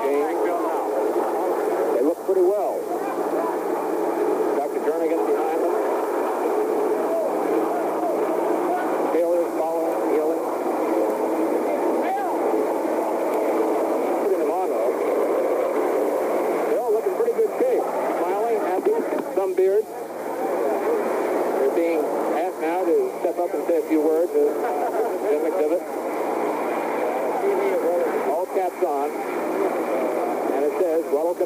James. 0.03 0.38
They 1.95 2.03
look 2.03 2.25
pretty 2.25 2.41
well. 2.41 2.76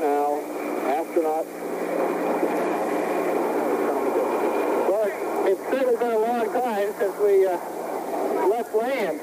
now, 0.02 0.42
astronaut. 0.90 1.46
Well, 4.90 5.06
it's, 5.46 5.62
certainly 5.70 5.96
been 5.98 6.12
a 6.12 6.20
long 6.20 6.52
time 6.52 6.90
since 6.98 7.16
we 7.22 7.46
uh, 7.46 7.58
left 8.50 8.74
land. 8.74 9.22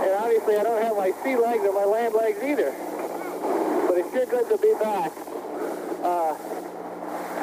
And 0.00 0.12
obviously 0.16 0.56
I 0.56 0.62
don't 0.62 0.82
have 0.82 0.96
my 0.96 1.12
sea 1.22 1.36
legs 1.36 1.62
or 1.64 1.74
my 1.74 1.84
land 1.84 2.14
legs 2.14 2.38
either. 2.42 2.72
But 3.86 3.98
it's 3.98 4.10
sure 4.10 4.26
good 4.26 4.48
to 4.48 4.56
be 4.56 4.72
back. 4.80 5.12
Uh, 6.02 6.34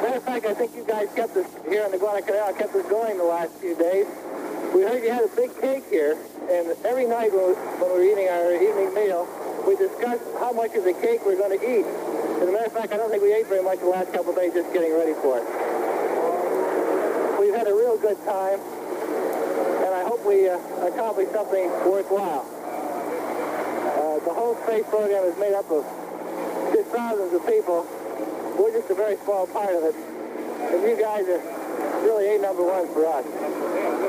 matter 0.02 0.18
of 0.18 0.24
fact, 0.24 0.46
I 0.48 0.56
think 0.56 0.76
you 0.76 0.84
guys 0.84 1.10
kept 1.16 1.38
us 1.38 1.46
here 1.70 1.86
in 1.86 1.92
the 1.92 2.00
Guadalcanal, 2.00 2.54
kept 2.54 2.74
us 2.74 2.90
going 2.90 3.18
the 3.18 3.24
last 3.24 3.54
few 3.62 3.76
days. 3.78 4.08
We 4.74 4.82
heard 4.82 5.04
you 5.04 5.12
had 5.12 5.24
a 5.24 5.36
big 5.36 5.54
cake 5.62 5.86
here, 5.92 6.18
and 6.50 6.74
every 6.86 7.06
night 7.06 7.32
when 7.32 7.54
we 7.54 7.86
were 7.86 8.04
eating 8.04 8.28
our 8.30 8.52
evening 8.54 8.94
meal, 8.96 9.28
we 9.66 9.76
discussed 9.76 10.24
how 10.40 10.52
much 10.52 10.76
of 10.76 10.84
the 10.84 10.94
cake 10.94 11.26
we're 11.26 11.38
going 11.38 11.58
to 11.58 11.64
eat. 11.64 11.86
As 11.86 12.48
a 12.48 12.52
matter 12.52 12.66
of 12.66 12.74
fact, 12.74 12.94
I 12.94 12.98
don't 12.98 13.10
think 13.10 13.24
we 13.24 13.34
ate 13.34 13.48
very 13.48 13.64
much 13.64 13.80
the 13.80 13.90
last 13.90 14.14
couple 14.14 14.34
days 14.36 14.54
just 14.54 14.72
getting 14.74 14.94
ready 14.94 15.14
for 15.22 15.40
it. 15.40 15.46
We've 17.40 17.56
had 17.56 17.68
a 17.68 17.74
real 17.74 17.98
good 17.98 18.18
time, 18.26 18.60
and 18.60 19.92
I 19.94 20.04
hope 20.06 20.26
we 20.26 20.48
uh, 20.50 20.60
accomplish 20.86 21.30
something 21.34 21.70
worthwhile. 21.90 22.46
Uh, 22.46 24.20
the 24.26 24.34
whole 24.34 24.56
space 24.68 24.86
program 24.90 25.24
is 25.26 25.38
made 25.40 25.54
up 25.54 25.70
of 25.72 25.82
just 26.74 26.90
thousands 26.90 27.34
of 27.34 27.46
people. 27.48 27.88
We're 28.60 28.74
just 28.74 28.90
a 28.90 28.96
very 28.96 29.18
small 29.24 29.48
part 29.48 29.74
of 29.74 29.84
it. 29.84 29.96
And 29.96 30.84
you 30.84 31.00
guys 31.00 31.26
are 31.30 31.42
really 32.04 32.36
A 32.36 32.42
number 32.42 32.64
one 32.64 32.88
for 32.94 33.06
us. 33.06 33.26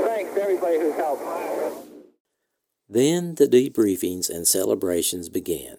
Thanks 0.04 0.34
to 0.34 0.42
everybody 0.42 0.78
who's 0.78 0.96
helped. 0.96 1.87
Then 2.88 3.34
the 3.34 3.46
debriefings 3.46 4.30
and 4.30 4.46
celebrations 4.46 5.28
began. 5.28 5.78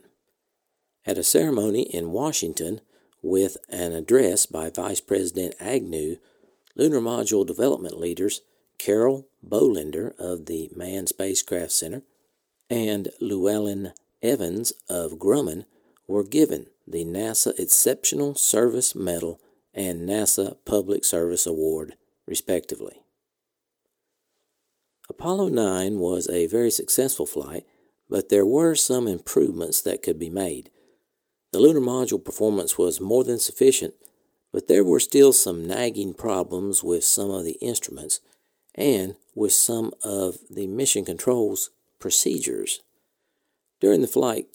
At 1.05 1.17
a 1.17 1.23
ceremony 1.23 1.83
in 1.83 2.11
Washington 2.11 2.81
with 3.21 3.57
an 3.67 3.93
address 3.93 4.45
by 4.45 4.69
Vice 4.69 5.01
President 5.01 5.55
Agnew, 5.59 6.17
Lunar 6.75 6.99
Module 6.99 7.45
development 7.45 7.99
leaders 7.99 8.41
Carroll 8.77 9.27
Bolender 9.45 10.13
of 10.17 10.45
the 10.45 10.69
Manned 10.75 11.09
Spacecraft 11.09 11.71
Center 11.71 12.03
and 12.69 13.09
Llewellyn 13.19 13.93
Evans 14.21 14.73
of 14.89 15.13
Grumman 15.13 15.65
were 16.07 16.23
given 16.23 16.67
the 16.87 17.05
NASA 17.05 17.57
Exceptional 17.59 18.35
Service 18.35 18.95
Medal 18.95 19.39
and 19.73 20.07
NASA 20.07 20.57
Public 20.65 21.05
Service 21.05 21.45
Award, 21.45 21.95
respectively. 22.25 22.98
Apollo 25.09 25.49
9 25.49 25.97
was 25.97 26.29
a 26.29 26.45
very 26.45 26.69
successful 26.69 27.25
flight, 27.25 27.65
but 28.09 28.29
there 28.29 28.45
were 28.45 28.75
some 28.75 29.07
improvements 29.07 29.81
that 29.81 30.03
could 30.03 30.19
be 30.19 30.29
made. 30.29 30.69
The 31.51 31.59
lunar 31.59 31.81
module 31.81 32.23
performance 32.23 32.77
was 32.77 33.01
more 33.01 33.23
than 33.23 33.39
sufficient, 33.39 33.95
but 34.53 34.67
there 34.67 34.83
were 34.83 34.99
still 34.99 35.33
some 35.33 35.65
nagging 35.65 36.13
problems 36.13 36.83
with 36.83 37.03
some 37.03 37.31
of 37.31 37.43
the 37.43 37.57
instruments 37.61 38.19
and 38.75 39.15
with 39.33 39.51
some 39.51 39.91
of 40.03 40.37
the 40.49 40.67
mission 40.67 41.05
controls 41.05 41.71
procedures. 41.99 42.81
During 43.81 44.01
the 44.01 44.07
flight, 44.07 44.47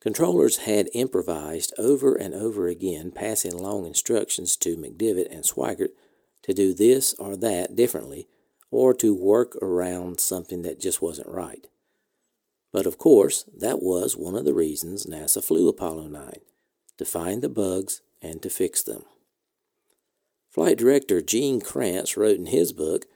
controllers 0.00 0.58
had 0.58 0.90
improvised 0.92 1.72
over 1.78 2.14
and 2.14 2.34
over 2.34 2.68
again, 2.68 3.10
passing 3.10 3.54
along 3.54 3.86
instructions 3.86 4.56
to 4.58 4.76
McDivitt 4.76 5.34
and 5.34 5.44
Schweickart 5.44 5.90
to 6.42 6.52
do 6.52 6.74
this 6.74 7.14
or 7.14 7.36
that 7.36 7.74
differently 7.74 8.28
or 8.74 8.92
to 8.92 9.14
work 9.14 9.54
around 9.62 10.18
something 10.18 10.62
that 10.62 10.80
just 10.80 11.00
wasn't 11.00 11.28
right. 11.28 11.68
But 12.72 12.86
of 12.86 12.98
course, 12.98 13.44
that 13.56 13.80
was 13.80 14.16
one 14.16 14.34
of 14.34 14.44
the 14.44 14.52
reasons 14.52 15.06
NASA 15.06 15.44
flew 15.44 15.68
Apollo 15.68 16.08
9 16.08 16.32
to 16.98 17.04
find 17.04 17.40
the 17.40 17.48
bugs 17.48 18.00
and 18.20 18.42
to 18.42 18.50
fix 18.50 18.82
them. 18.82 19.04
Flight 20.50 20.76
director 20.76 21.22
Gene 21.22 21.60
Kranz 21.60 22.16
wrote 22.16 22.36
in 22.36 22.46
his 22.46 22.72
book 22.72 23.06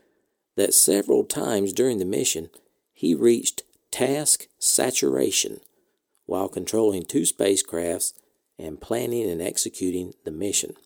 that 0.56 0.74
several 0.74 1.24
times 1.24 1.72
during 1.72 1.98
the 1.98 2.04
mission 2.04 2.50
he 2.92 3.16
reached 3.16 3.62
task 3.90 4.46
saturation 4.60 5.58
while 6.26 6.48
controlling 6.48 7.02
two 7.02 7.22
spacecrafts 7.22 8.12
and 8.60 8.80
planning 8.80 9.28
and 9.28 9.42
executing 9.42 10.14
the 10.24 10.30
mission. 10.30 10.76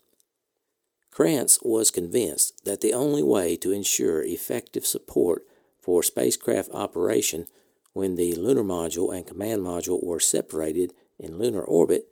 Kranz 1.13 1.59
was 1.63 1.91
convinced 1.91 2.65
that 2.65 2.81
the 2.81 2.95
only 2.95 3.23
way 3.23 3.55
to 3.57 3.71
ensure 3.71 4.23
effective 4.23 4.87
support 4.87 5.47
for 5.79 6.03
spacecraft 6.03 6.71
operation 6.73 7.47
when 7.93 8.17
the 8.17 8.35
lunar 8.35 8.65
module 8.65 9.15
and 9.15 9.27
command 9.27 9.63
module 9.63 10.03
were 10.03 10.19
separated 10.19 10.95
in 11.19 11.39
lunar 11.39 11.63
orbit 11.63 12.07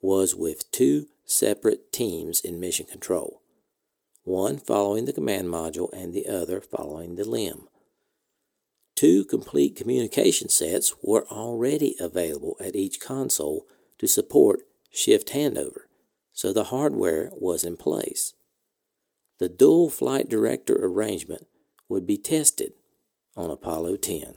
was 0.00 0.34
with 0.34 0.70
two 0.70 1.06
separate 1.26 1.92
teams 1.92 2.40
in 2.40 2.58
mission 2.58 2.86
control, 2.86 3.42
one 4.24 4.56
following 4.56 5.04
the 5.04 5.12
command 5.12 5.48
module 5.48 5.92
and 5.92 6.14
the 6.14 6.26
other 6.26 6.62
following 6.62 7.16
the 7.16 7.28
LEM. 7.28 7.68
Two 8.94 9.22
complete 9.26 9.76
communication 9.76 10.48
sets 10.48 10.94
were 11.02 11.26
already 11.28 11.94
available 12.00 12.56
at 12.58 12.74
each 12.74 13.00
console 13.00 13.66
to 13.98 14.06
support 14.06 14.60
shift 14.90 15.28
handover 15.28 15.89
so 16.40 16.54
the 16.54 16.72
hardware 16.72 17.28
was 17.34 17.64
in 17.64 17.76
place. 17.76 18.32
The 19.40 19.48
dual 19.50 19.90
flight 19.90 20.26
director 20.26 20.74
arrangement 20.82 21.46
would 21.86 22.06
be 22.06 22.16
tested 22.16 22.72
on 23.36 23.50
Apollo 23.50 23.98
10. 23.98 24.36